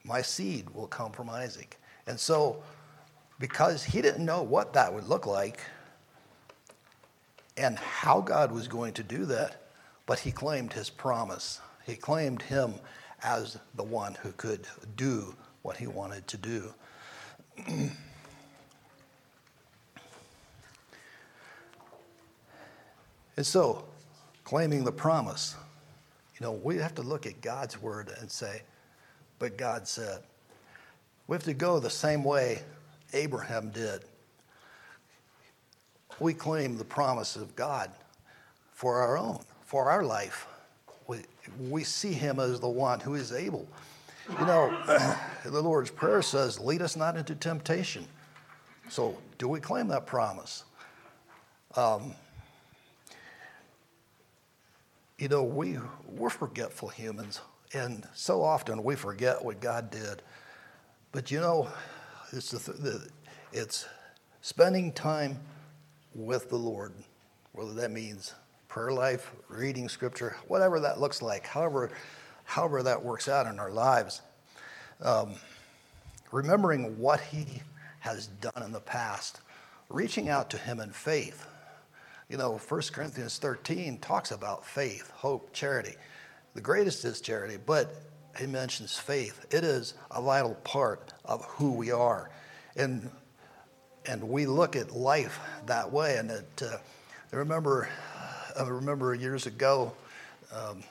my 0.04 0.22
seed 0.22 0.70
will 0.70 0.86
come 0.86 1.12
from 1.12 1.30
Isaac. 1.30 1.78
And 2.06 2.18
so, 2.18 2.62
because 3.38 3.84
he 3.84 4.02
didn't 4.02 4.24
know 4.24 4.42
what 4.42 4.72
that 4.74 4.92
would 4.92 5.08
look 5.08 5.26
like 5.26 5.60
and 7.56 7.78
how 7.78 8.20
God 8.20 8.52
was 8.52 8.68
going 8.68 8.94
to 8.94 9.02
do 9.02 9.24
that, 9.26 9.62
but 10.06 10.20
he 10.20 10.30
claimed 10.30 10.72
his 10.72 10.90
promise. 10.90 11.60
He 11.86 11.94
claimed 11.96 12.42
him 12.42 12.74
as 13.22 13.58
the 13.74 13.82
one 13.82 14.14
who 14.22 14.32
could 14.32 14.66
do 14.96 15.34
what 15.62 15.76
he 15.76 15.86
wanted 15.86 16.26
to 16.28 16.36
do. 16.36 16.74
and 23.38 23.46
so, 23.46 23.84
claiming 24.42 24.82
the 24.82 24.90
promise, 24.90 25.54
you 26.34 26.44
know, 26.44 26.50
we 26.50 26.78
have 26.78 26.96
to 26.96 27.02
look 27.02 27.24
at 27.24 27.40
God's 27.40 27.80
word 27.80 28.12
and 28.18 28.28
say, 28.28 28.62
but 29.38 29.56
God 29.56 29.86
said. 29.86 30.24
We 31.28 31.36
have 31.36 31.44
to 31.44 31.54
go 31.54 31.78
the 31.78 31.88
same 31.88 32.24
way 32.24 32.62
Abraham 33.12 33.70
did. 33.70 34.00
We 36.18 36.34
claim 36.34 36.78
the 36.78 36.84
promise 36.84 37.36
of 37.36 37.54
God 37.54 37.92
for 38.72 38.96
our 38.96 39.16
own, 39.16 39.38
for 39.66 39.88
our 39.88 40.02
life. 40.02 40.48
We, 41.06 41.18
we 41.60 41.84
see 41.84 42.14
him 42.14 42.40
as 42.40 42.58
the 42.58 42.68
one 42.68 42.98
who 42.98 43.14
is 43.14 43.30
able. 43.32 43.68
You 44.36 44.46
know, 44.46 44.76
the 45.44 45.62
Lord's 45.62 45.92
Prayer 45.92 46.22
says, 46.22 46.58
lead 46.58 46.82
us 46.82 46.96
not 46.96 47.16
into 47.16 47.36
temptation. 47.36 48.04
So, 48.88 49.16
do 49.38 49.46
we 49.46 49.60
claim 49.60 49.86
that 49.86 50.06
promise? 50.06 50.64
Um, 51.76 52.16
you 55.18 55.28
know, 55.28 55.42
we, 55.42 55.76
we're 56.06 56.30
forgetful 56.30 56.88
humans. 56.88 57.40
And 57.74 58.06
so 58.14 58.42
often 58.42 58.82
we 58.82 58.94
forget 58.94 59.44
what 59.44 59.60
God 59.60 59.90
did. 59.90 60.22
But 61.12 61.30
you 61.30 61.40
know, 61.40 61.68
it's, 62.32 62.50
the, 62.50 62.72
the, 62.72 63.08
it's 63.52 63.86
spending 64.40 64.92
time 64.92 65.38
with 66.14 66.48
the 66.48 66.56
Lord, 66.56 66.92
whether 67.52 67.74
that 67.74 67.90
means 67.90 68.34
prayer 68.68 68.92
life, 68.92 69.32
reading 69.48 69.88
scripture, 69.88 70.36
whatever 70.46 70.78
that 70.80 71.00
looks 71.00 71.20
like, 71.20 71.46
however, 71.46 71.90
however 72.44 72.82
that 72.84 73.02
works 73.02 73.28
out 73.28 73.46
in 73.46 73.58
our 73.58 73.70
lives. 73.70 74.22
Um, 75.00 75.34
remembering 76.30 76.98
what 76.98 77.20
He 77.20 77.46
has 78.00 78.28
done 78.28 78.62
in 78.64 78.72
the 78.72 78.80
past, 78.80 79.40
reaching 79.88 80.28
out 80.28 80.50
to 80.50 80.58
Him 80.58 80.80
in 80.80 80.90
faith. 80.90 81.46
You 82.28 82.36
know, 82.36 82.58
1 82.58 82.80
Corinthians 82.92 83.38
13 83.38 83.98
talks 84.00 84.32
about 84.32 84.66
faith, 84.66 85.10
hope, 85.10 85.50
charity. 85.54 85.94
The 86.54 86.60
greatest 86.60 87.06
is 87.06 87.22
charity, 87.22 87.56
but 87.64 87.94
he 88.38 88.46
mentions 88.46 88.98
faith. 88.98 89.46
It 89.50 89.64
is 89.64 89.94
a 90.10 90.20
vital 90.20 90.54
part 90.56 91.14
of 91.24 91.42
who 91.46 91.72
we 91.72 91.90
are. 91.90 92.28
And, 92.76 93.10
and 94.04 94.22
we 94.28 94.44
look 94.44 94.76
at 94.76 94.94
life 94.94 95.40
that 95.66 95.90
way. 95.90 96.18
And 96.18 96.30
it, 96.30 96.62
uh, 96.62 96.76
I, 97.32 97.36
remember, 97.36 97.88
I 98.58 98.68
remember 98.68 99.14
years 99.14 99.46
ago 99.46 99.92
um, 100.52 100.84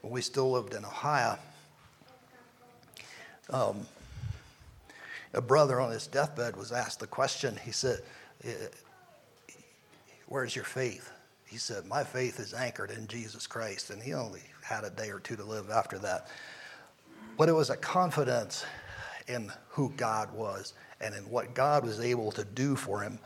when 0.00 0.12
we 0.12 0.22
still 0.22 0.50
lived 0.50 0.74
in 0.74 0.84
Ohio, 0.84 1.38
um, 3.50 3.86
a 5.34 5.40
brother 5.40 5.80
on 5.80 5.92
his 5.92 6.08
deathbed 6.08 6.56
was 6.56 6.72
asked 6.72 6.98
the 6.98 7.06
question. 7.06 7.56
He 7.64 7.70
said, 7.70 8.00
Where's 10.26 10.54
your 10.54 10.64
faith? 10.64 11.10
he 11.46 11.58
said, 11.58 11.86
My 11.86 12.04
faith 12.04 12.40
is 12.40 12.52
anchored 12.52 12.90
in 12.90 13.06
Jesus 13.06 13.46
Christ. 13.46 13.90
And 13.90 14.02
he 14.02 14.12
only 14.12 14.42
had 14.62 14.84
a 14.84 14.90
day 14.90 15.10
or 15.10 15.20
two 15.20 15.36
to 15.36 15.44
live 15.44 15.70
after 15.70 15.98
that. 16.00 16.28
But 17.38 17.48
it 17.48 17.52
was 17.52 17.70
a 17.70 17.76
confidence 17.76 18.64
in 19.28 19.52
who 19.68 19.92
God 19.96 20.32
was 20.32 20.74
and 21.00 21.14
in 21.14 21.22
what 21.24 21.54
God 21.54 21.84
was 21.84 22.00
able 22.00 22.32
to 22.32 22.44
do 22.44 22.76
for 22.76 23.00
him. 23.00 23.18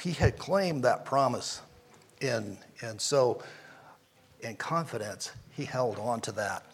He 0.00 0.12
had 0.12 0.38
claimed 0.38 0.84
that 0.84 1.04
promise, 1.04 1.60
in, 2.20 2.58
and 2.82 3.00
so 3.00 3.42
in 4.40 4.56
confidence, 4.56 5.32
he 5.50 5.64
held 5.64 5.98
on 5.98 6.20
to 6.22 6.32
that. 6.32 6.64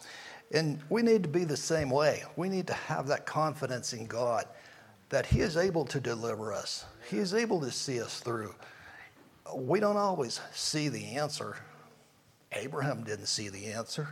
And 0.52 0.80
we 0.88 1.02
need 1.02 1.22
to 1.22 1.28
be 1.28 1.44
the 1.44 1.56
same 1.56 1.90
way. 1.90 2.24
We 2.36 2.48
need 2.48 2.66
to 2.66 2.74
have 2.74 3.06
that 3.08 3.24
confidence 3.24 3.92
in 3.92 4.06
God 4.06 4.46
that 5.08 5.26
He 5.26 5.40
is 5.40 5.56
able 5.56 5.84
to 5.86 6.00
deliver 6.00 6.52
us, 6.52 6.84
He 7.08 7.18
is 7.18 7.34
able 7.34 7.60
to 7.60 7.70
see 7.70 8.00
us 8.00 8.20
through 8.20 8.54
we 9.52 9.80
don't 9.80 9.96
always 9.96 10.40
see 10.52 10.88
the 10.88 11.16
answer. 11.16 11.56
Abraham 12.52 13.04
didn't 13.04 13.26
see 13.26 13.48
the 13.48 13.66
answer. 13.66 14.08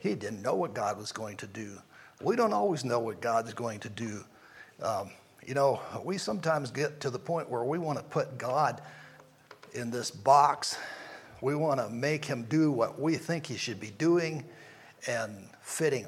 He 0.00 0.14
didn't 0.14 0.42
know 0.42 0.54
what 0.54 0.74
God 0.74 0.98
was 0.98 1.12
going 1.12 1.36
to 1.38 1.46
do. 1.46 1.78
We 2.22 2.36
don't 2.36 2.52
always 2.52 2.84
know 2.84 2.98
what 2.98 3.20
God's 3.20 3.52
going 3.52 3.80
to 3.80 3.88
do. 3.88 4.24
Um, 4.82 5.10
you 5.46 5.54
know, 5.54 5.80
we 6.02 6.18
sometimes 6.18 6.70
get 6.70 7.00
to 7.00 7.10
the 7.10 7.18
point 7.18 7.48
where 7.48 7.64
we 7.64 7.78
want 7.78 7.98
to 7.98 8.04
put 8.04 8.38
God 8.38 8.80
in 9.74 9.90
this 9.90 10.10
box. 10.10 10.78
We 11.40 11.54
want 11.54 11.78
to 11.80 11.88
make 11.88 12.24
him 12.24 12.44
do 12.48 12.72
what 12.72 13.00
we 13.00 13.16
think 13.16 13.46
he 13.46 13.56
should 13.56 13.78
be 13.78 13.90
doing 13.90 14.44
and 15.06 15.48
fitting 15.60 16.06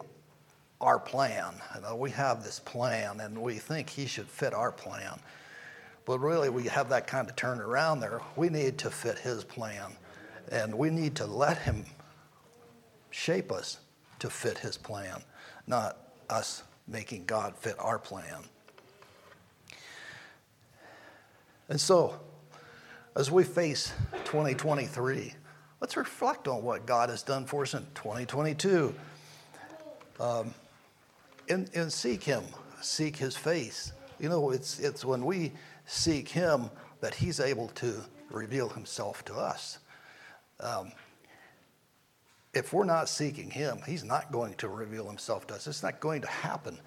our 0.80 0.98
plan. 0.98 1.54
You 1.74 1.82
know, 1.82 1.96
we 1.96 2.10
have 2.10 2.42
this 2.42 2.58
plan 2.58 3.20
and 3.20 3.40
we 3.40 3.54
think 3.54 3.90
he 3.90 4.06
should 4.06 4.26
fit 4.26 4.54
our 4.54 4.72
plan. 4.72 5.20
But 6.08 6.20
really, 6.20 6.48
we 6.48 6.64
have 6.64 6.88
that 6.88 7.06
kind 7.06 7.28
of 7.28 7.36
turn 7.36 7.60
around 7.60 8.00
there. 8.00 8.22
We 8.34 8.48
need 8.48 8.78
to 8.78 8.90
fit 8.90 9.18
His 9.18 9.44
plan, 9.44 9.92
and 10.50 10.74
we 10.74 10.88
need 10.88 11.14
to 11.16 11.26
let 11.26 11.58
Him 11.58 11.84
shape 13.10 13.52
us 13.52 13.76
to 14.20 14.30
fit 14.30 14.56
His 14.56 14.78
plan, 14.78 15.20
not 15.66 15.98
us 16.30 16.62
making 16.86 17.26
God 17.26 17.54
fit 17.58 17.74
our 17.78 17.98
plan. 17.98 18.38
And 21.68 21.78
so, 21.78 22.18
as 23.14 23.30
we 23.30 23.44
face 23.44 23.92
2023, 24.24 25.34
let's 25.82 25.94
reflect 25.94 26.48
on 26.48 26.62
what 26.62 26.86
God 26.86 27.10
has 27.10 27.22
done 27.22 27.44
for 27.44 27.64
us 27.64 27.74
in 27.74 27.86
2022 27.94 28.94
um, 30.18 30.54
and, 31.50 31.68
and 31.74 31.92
seek 31.92 32.22
Him, 32.22 32.44
seek 32.80 33.14
His 33.14 33.36
face. 33.36 33.92
You 34.18 34.30
know, 34.30 34.50
it's, 34.50 34.80
it's 34.80 35.04
when 35.04 35.26
we 35.26 35.52
seek 35.88 36.28
Him 36.28 36.70
that 37.00 37.14
He's 37.14 37.40
able 37.40 37.68
to 37.68 38.04
reveal 38.30 38.68
Himself 38.68 39.24
to 39.24 39.34
us. 39.34 39.78
Um, 40.60 40.92
if 42.54 42.72
we're 42.72 42.84
not 42.84 43.08
seeking 43.08 43.50
Him, 43.50 43.80
He's 43.86 44.04
not 44.04 44.30
going 44.30 44.54
to 44.54 44.68
reveal 44.68 45.06
Himself 45.08 45.46
to 45.48 45.54
us. 45.54 45.66
It's 45.66 45.82
not 45.82 45.98
going 45.98 46.20
to 46.22 46.28
happen. 46.28 46.78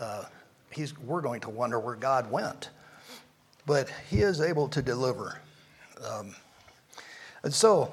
Uh, 0.00 0.24
he's, 0.70 0.98
we're 0.98 1.20
going 1.20 1.40
to 1.42 1.50
wonder 1.50 1.78
where 1.78 1.94
God 1.94 2.30
went. 2.30 2.70
But 3.66 3.90
He 4.10 4.22
is 4.22 4.40
able 4.40 4.68
to 4.68 4.82
deliver. 4.82 5.40
Um, 6.04 6.34
and 7.42 7.52
so, 7.52 7.92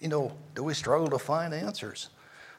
you 0.00 0.08
know, 0.08 0.32
do 0.54 0.62
we 0.62 0.74
struggle 0.74 1.08
to 1.08 1.18
find 1.18 1.54
answers? 1.54 2.10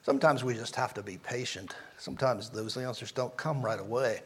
Sometimes 0.02 0.44
we 0.44 0.54
just 0.54 0.76
have 0.76 0.94
to 0.94 1.04
be 1.04 1.18
patient. 1.18 1.76
Sometimes 1.98 2.50
those 2.50 2.78
answers 2.78 3.12
don't 3.12 3.36
come 3.36 3.62
right 3.62 3.80
away. 3.80 4.22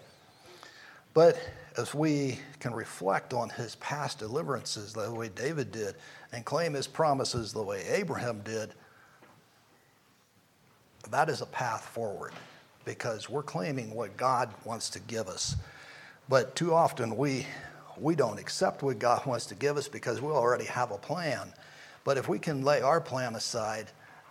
But 1.14 1.39
as 1.78 1.93
we 1.93 2.39
can 2.59 2.74
reflect 2.74 3.34
on 3.34 3.49
his 3.49 3.76
past 3.76 4.20
deliverances 4.20 4.93
the 4.93 5.12
way 5.12 5.30
David 5.30 5.72
did 5.72 5.95
and 6.32 6.45
claim 6.45 6.74
his 6.74 6.88
promises 6.88 7.53
the 7.53 7.62
way 7.62 7.84
Abraham 7.88 8.41
did, 8.43 8.74
that 11.09 11.30
is 11.30 11.41
a 11.41 11.45
path 11.45 11.86
forward 11.86 12.34
because 12.86 13.30
we're 13.30 13.43
claiming 13.43 13.93
what 13.93 14.18
God 14.18 14.53
wants 14.64 14.89
to 14.91 14.99
give 14.99 15.28
us. 15.28 15.55
But 16.30 16.55
too 16.55 16.74
often 16.74 17.18
we, 17.18 17.45
we 17.97 18.16
don't 18.16 18.39
accept 18.39 18.84
what 18.84 18.99
God 18.99 19.26
wants 19.26 19.45
to 19.47 19.55
give 19.55 19.78
us 19.78 19.88
because 19.88 20.22
we 20.22 20.32
already 20.32 20.66
have 20.66 20.91
a 20.91 20.97
plan. 20.97 21.53
But 22.03 22.18
if 22.18 22.28
we 22.28 22.39
can 22.39 22.64
lay 22.64 22.82
our 22.82 23.01
plan 23.01 23.36
aside 23.36 23.88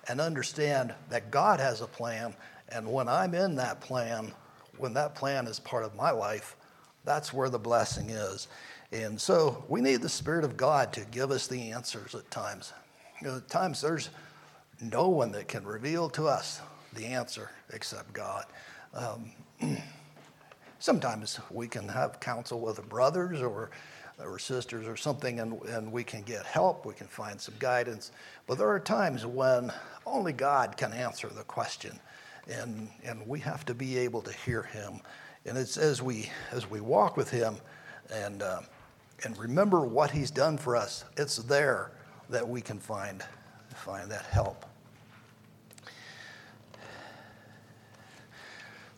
and 0.08 0.20
understand 0.20 0.94
that 1.10 1.30
God 1.30 1.60
has 1.60 1.80
a 1.80 1.86
plan, 1.86 2.34
and 2.70 2.90
when 2.90 3.08
I'm 3.08 3.34
in 3.34 3.56
that 3.56 3.80
plan, 3.80 4.32
when 4.78 4.94
that 4.94 5.14
plan 5.14 5.46
is 5.46 5.60
part 5.60 5.84
of 5.84 5.94
my 5.94 6.10
life, 6.10 6.56
that's 7.04 7.32
where 7.32 7.48
the 7.48 7.58
blessing 7.58 8.10
is. 8.10 8.48
And 8.92 9.20
so 9.20 9.64
we 9.68 9.80
need 9.80 10.02
the 10.02 10.08
Spirit 10.08 10.44
of 10.44 10.56
God 10.56 10.92
to 10.94 11.04
give 11.10 11.30
us 11.30 11.46
the 11.46 11.70
answers 11.70 12.14
at 12.14 12.30
times. 12.30 12.72
You 13.20 13.28
know, 13.28 13.36
at 13.36 13.48
times 13.48 13.80
there's 13.80 14.10
no 14.80 15.08
one 15.08 15.32
that 15.32 15.48
can 15.48 15.64
reveal 15.64 16.08
to 16.10 16.26
us 16.26 16.60
the 16.94 17.06
answer 17.06 17.50
except 17.72 18.12
God. 18.12 18.46
Um, 18.94 19.32
sometimes 20.78 21.38
we 21.50 21.68
can 21.68 21.88
have 21.88 22.20
counsel 22.20 22.60
with 22.60 22.76
the 22.76 22.82
brothers 22.82 23.40
or 23.40 23.70
or 24.24 24.38
sisters 24.38 24.86
or 24.86 24.96
something 24.96 25.40
and, 25.40 25.60
and 25.62 25.90
we 25.90 26.04
can 26.04 26.22
get 26.22 26.44
help, 26.46 26.86
we 26.86 26.94
can 26.94 27.06
find 27.06 27.40
some 27.40 27.54
guidance. 27.58 28.12
But 28.46 28.58
there 28.58 28.68
are 28.68 28.80
times 28.80 29.26
when 29.26 29.72
only 30.06 30.32
God 30.32 30.76
can 30.76 30.92
answer 30.92 31.28
the 31.28 31.42
question. 31.44 31.98
And, 32.50 32.88
and 33.04 33.26
we 33.26 33.38
have 33.40 33.64
to 33.66 33.74
be 33.74 33.98
able 33.98 34.22
to 34.22 34.32
hear 34.32 34.62
him. 34.62 35.00
And 35.46 35.56
it's 35.56 35.76
as 35.76 36.02
we, 36.02 36.30
as 36.52 36.68
we 36.68 36.80
walk 36.80 37.16
with 37.16 37.30
him 37.30 37.56
and, 38.12 38.42
uh, 38.42 38.60
and 39.24 39.36
remember 39.38 39.80
what 39.80 40.10
he's 40.10 40.30
done 40.30 40.58
for 40.58 40.76
us, 40.76 41.04
it's 41.16 41.36
there 41.36 41.92
that 42.28 42.46
we 42.46 42.60
can 42.60 42.78
find, 42.78 43.24
find 43.74 44.10
that 44.10 44.26
help. 44.26 44.66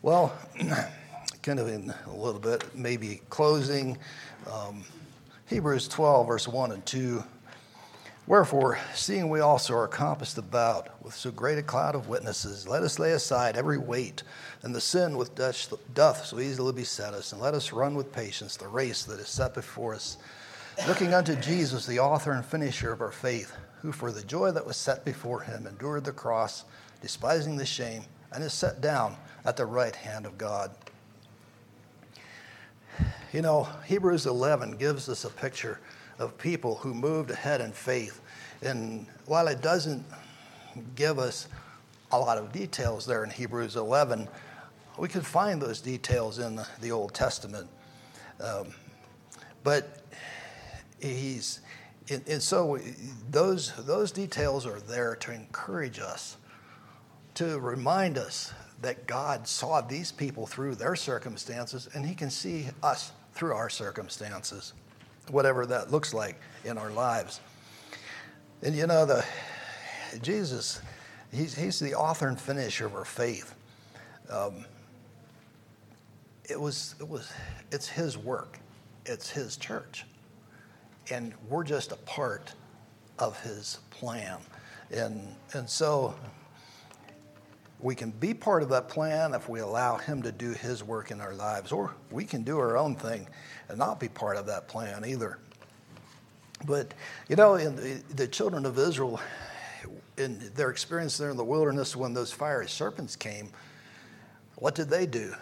Well, 0.01 0.33
kind 1.41 1.59
of 1.59 1.69
in 1.69 1.93
a 2.07 2.15
little 2.15 2.39
bit, 2.39 2.63
maybe 2.75 3.21
closing. 3.29 3.97
Um, 4.51 4.83
Hebrews 5.47 5.87
12, 5.87 6.27
verse 6.27 6.47
1 6.47 6.71
and 6.73 6.85
2. 6.85 7.23
Wherefore, 8.25 8.79
seeing 8.95 9.29
we 9.29 9.41
also 9.41 9.73
are 9.75 9.87
compassed 9.87 10.37
about 10.37 11.03
with 11.03 11.13
so 11.13 11.29
great 11.29 11.57
a 11.57 11.63
cloud 11.63 11.93
of 11.93 12.07
witnesses, 12.07 12.67
let 12.67 12.81
us 12.81 12.97
lay 12.97 13.11
aside 13.11 13.57
every 13.57 13.77
weight 13.77 14.23
and 14.61 14.73
the 14.73 14.79
sin 14.79 15.17
which 15.17 15.35
doth 15.35 16.25
so 16.25 16.39
easily 16.39 16.71
beset 16.71 17.13
us, 17.13 17.33
and 17.33 17.41
let 17.41 17.53
us 17.53 17.73
run 17.73 17.95
with 17.95 18.13
patience 18.13 18.55
the 18.55 18.67
race 18.67 19.03
that 19.03 19.19
is 19.19 19.27
set 19.27 19.53
before 19.53 19.93
us, 19.93 20.17
looking 20.87 21.13
unto 21.13 21.35
Jesus, 21.35 21.85
the 21.85 21.99
author 21.99 22.31
and 22.31 22.45
finisher 22.45 22.93
of 22.93 23.01
our 23.01 23.11
faith, 23.11 23.53
who 23.81 23.91
for 23.91 24.09
the 24.09 24.23
joy 24.23 24.51
that 24.51 24.65
was 24.65 24.77
set 24.77 25.03
before 25.03 25.41
him 25.41 25.67
endured 25.67 26.05
the 26.05 26.13
cross, 26.13 26.63
despising 27.01 27.57
the 27.57 27.65
shame, 27.65 28.05
and 28.31 28.41
is 28.41 28.53
set 28.53 28.79
down 28.79 29.17
at 29.43 29.57
the 29.57 29.65
right 29.65 29.97
hand 29.97 30.25
of 30.25 30.37
God. 30.37 30.71
You 33.33 33.41
know, 33.41 33.67
Hebrews 33.85 34.27
11 34.27 34.77
gives 34.77 35.09
us 35.09 35.25
a 35.25 35.29
picture 35.29 35.81
of 36.19 36.37
people 36.37 36.75
who 36.75 36.93
moved 36.93 37.31
ahead 37.31 37.61
in 37.61 37.71
faith. 37.71 38.21
And 38.61 39.05
while 39.25 39.47
it 39.47 39.61
doesn't 39.61 40.03
give 40.95 41.19
us 41.19 41.47
a 42.11 42.19
lot 42.19 42.37
of 42.37 42.51
details 42.51 43.05
there 43.05 43.23
in 43.23 43.29
Hebrews 43.29 43.75
11, 43.75 44.27
we 44.97 45.07
can 45.07 45.21
find 45.21 45.61
those 45.61 45.81
details 45.81 46.39
in 46.39 46.55
the, 46.55 46.67
the 46.81 46.91
Old 46.91 47.13
Testament. 47.13 47.67
Um, 48.39 48.67
but 49.63 50.03
he's, 50.99 51.61
and, 52.09 52.23
and 52.27 52.41
so 52.41 52.79
those, 53.29 53.73
those 53.85 54.11
details 54.11 54.65
are 54.65 54.79
there 54.81 55.15
to 55.17 55.31
encourage 55.31 55.99
us, 55.99 56.37
to 57.35 57.59
remind 57.59 58.17
us 58.17 58.53
that 58.81 59.07
God 59.07 59.47
saw 59.47 59.81
these 59.81 60.11
people 60.11 60.45
through 60.45 60.75
their 60.75 60.95
circumstances, 60.95 61.89
and 61.93 62.05
He 62.05 62.13
can 62.13 62.29
see 62.29 62.67
us 62.83 63.11
through 63.33 63.53
our 63.53 63.69
circumstances, 63.69 64.73
whatever 65.29 65.65
that 65.65 65.91
looks 65.91 66.13
like 66.13 66.39
in 66.65 66.77
our 66.77 66.91
lives. 66.91 67.39
And 68.61 68.75
you 68.75 68.87
know, 68.87 69.05
the 69.05 69.25
Jesus, 70.21 70.81
he's, 71.31 71.55
he's 71.55 71.79
the 71.79 71.95
author 71.95 72.27
and 72.27 72.39
finisher 72.39 72.85
of 72.85 72.95
our 72.95 73.05
faith. 73.05 73.55
Um, 74.29 74.65
it 76.49 76.59
was, 76.59 76.95
it 76.99 77.07
was, 77.07 77.31
it's 77.71 77.87
his 77.87 78.17
work. 78.17 78.59
It's 79.05 79.29
his 79.29 79.57
church. 79.57 80.05
And 81.11 81.33
we're 81.49 81.63
just 81.63 81.91
a 81.91 81.97
part 81.97 82.53
of 83.19 83.41
his 83.41 83.79
plan. 83.89 84.37
And, 84.91 85.35
and 85.53 85.69
so 85.69 86.15
we 87.83 87.95
can 87.95 88.11
be 88.11 88.33
part 88.33 88.63
of 88.63 88.69
that 88.69 88.87
plan 88.87 89.33
if 89.33 89.49
we 89.49 89.59
allow 89.59 89.97
Him 89.97 90.21
to 90.21 90.31
do 90.31 90.51
His 90.51 90.83
work 90.83 91.11
in 91.11 91.19
our 91.19 91.33
lives, 91.33 91.73
or 91.73 91.93
we 92.09 92.23
can 92.23 92.43
do 92.43 92.57
our 92.57 92.77
own 92.77 92.95
thing 92.95 93.27
and 93.67 93.77
not 93.77 93.99
be 93.99 94.07
part 94.07 94.37
of 94.37 94.45
that 94.47 94.69
plan 94.69 95.03
either. 95.05 95.37
But, 96.65 96.93
you 97.27 97.35
know, 97.35 97.55
in 97.55 97.75
the, 97.75 98.01
the 98.15 98.27
children 98.27 98.65
of 98.65 98.79
Israel, 98.79 99.19
in 100.17 100.39
their 100.55 100.69
experience 100.69 101.17
there 101.17 101.29
in 101.29 101.35
the 101.35 101.43
wilderness 101.43 101.93
when 101.93 102.13
those 102.13 102.31
fiery 102.31 102.69
serpents 102.69 103.17
came, 103.17 103.49
what 104.55 104.75
did 104.75 104.89
they 104.89 105.05
do? 105.05 105.35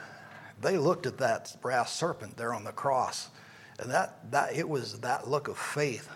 They 0.61 0.79
looked 0.79 1.05
at 1.05 1.19
that 1.19 1.55
brass 1.61 1.93
serpent 1.93 2.37
there 2.37 2.55
on 2.55 2.63
the 2.63 2.71
cross, 2.71 3.29
and 3.77 3.91
that, 3.91 4.31
that 4.31 4.55
it 4.55 4.67
was 4.67 4.99
that 5.01 5.27
look 5.27 5.47
of 5.47 5.59
faith 5.59 6.09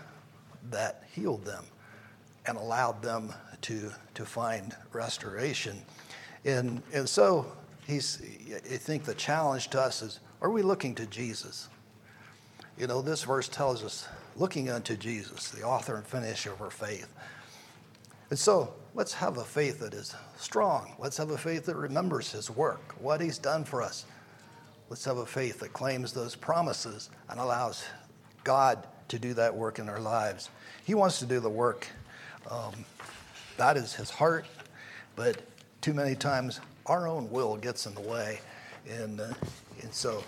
that 0.71 1.03
healed 1.13 1.45
them 1.45 1.65
and 2.47 2.57
allowed 2.57 3.03
them 3.03 3.31
to, 3.61 3.91
to 4.15 4.25
find 4.25 4.75
restoration. 4.91 5.81
And, 6.45 6.81
and 6.93 7.09
so 7.09 7.51
he's, 7.87 8.21
I 8.53 8.77
think 8.77 9.03
the 9.03 9.15
challenge 9.15 9.69
to 9.69 9.81
us 9.81 10.01
is 10.01 10.19
are 10.41 10.49
we 10.49 10.61
looking 10.61 10.93
to 10.95 11.07
Jesus? 11.07 11.69
You 12.77 12.87
know, 12.87 13.01
this 13.01 13.23
verse 13.23 13.47
tells 13.47 13.83
us 13.83 14.07
looking 14.35 14.69
unto 14.69 14.95
Jesus, 14.95 15.49
the 15.49 15.63
author 15.63 15.95
and 15.95 16.05
finisher 16.05 16.51
of 16.51 16.61
our 16.61 16.69
faith. 16.69 17.13
And 18.29 18.37
so 18.37 18.73
let's 18.93 19.13
have 19.13 19.37
a 19.37 19.43
faith 19.43 19.79
that 19.79 19.93
is 19.93 20.13
strong. 20.37 20.93
Let's 20.99 21.17
have 21.17 21.31
a 21.31 21.37
faith 21.37 21.65
that 21.65 21.75
remembers 21.75 22.31
his 22.31 22.49
work, 22.49 22.93
what 22.99 23.21
he's 23.21 23.37
done 23.37 23.63
for 23.63 23.81
us. 23.81 24.05
Let's 24.89 25.05
have 25.05 25.17
a 25.17 25.25
faith 25.25 25.59
that 25.61 25.73
claims 25.73 26.11
those 26.11 26.35
promises 26.35 27.09
and 27.29 27.39
allows 27.39 27.85
God 28.43 28.85
to 29.07 29.17
do 29.17 29.33
that 29.35 29.55
work 29.55 29.79
in 29.79 29.89
our 29.89 29.99
lives. 29.99 30.49
He 30.83 30.93
wants 30.93 31.19
to 31.19 31.25
do 31.25 31.39
the 31.39 31.49
work. 31.49 31.87
Um, 32.49 32.73
that 33.57 33.77
is 33.77 33.93
his 33.93 34.09
heart, 34.09 34.45
but 35.15 35.41
too 35.85 35.93
many 35.93 36.15
times 36.15 36.61
our 36.87 37.07
own 37.07 37.29
will 37.29 37.57
gets 37.57 37.85
in 37.85 37.93
the 37.93 38.01
way. 38.01 38.39
And, 38.89 39.21
uh, 39.21 39.31
and 39.83 39.93
so 39.93 40.23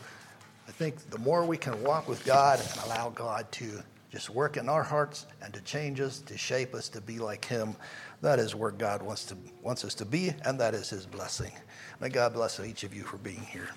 I 0.67 0.71
think 0.71 1.09
the 1.09 1.17
more 1.17 1.43
we 1.45 1.57
can 1.57 1.81
walk 1.81 2.07
with 2.07 2.23
God 2.25 2.59
and 2.59 2.85
allow 2.85 3.09
God 3.09 3.51
to 3.53 3.81
just 4.11 4.29
work 4.29 4.55
in 4.57 4.69
our 4.69 4.83
hearts 4.83 5.25
and 5.41 5.51
to 5.55 5.61
change 5.61 5.99
us, 5.99 6.19
to 6.19 6.37
shape 6.37 6.75
us 6.75 6.89
to 6.89 7.01
be 7.01 7.17
like 7.17 7.43
Him, 7.43 7.75
that 8.21 8.37
is 8.37 8.53
where 8.53 8.69
God 8.69 9.01
wants, 9.01 9.25
to, 9.25 9.37
wants 9.63 9.83
us 9.83 9.95
to 9.95 10.05
be, 10.05 10.31
and 10.45 10.59
that 10.59 10.75
is 10.75 10.91
His 10.91 11.07
blessing. 11.07 11.51
May 11.99 12.09
God 12.09 12.35
bless 12.35 12.59
each 12.59 12.83
of 12.83 12.93
you 12.93 13.01
for 13.01 13.17
being 13.17 13.41
here. 13.41 13.69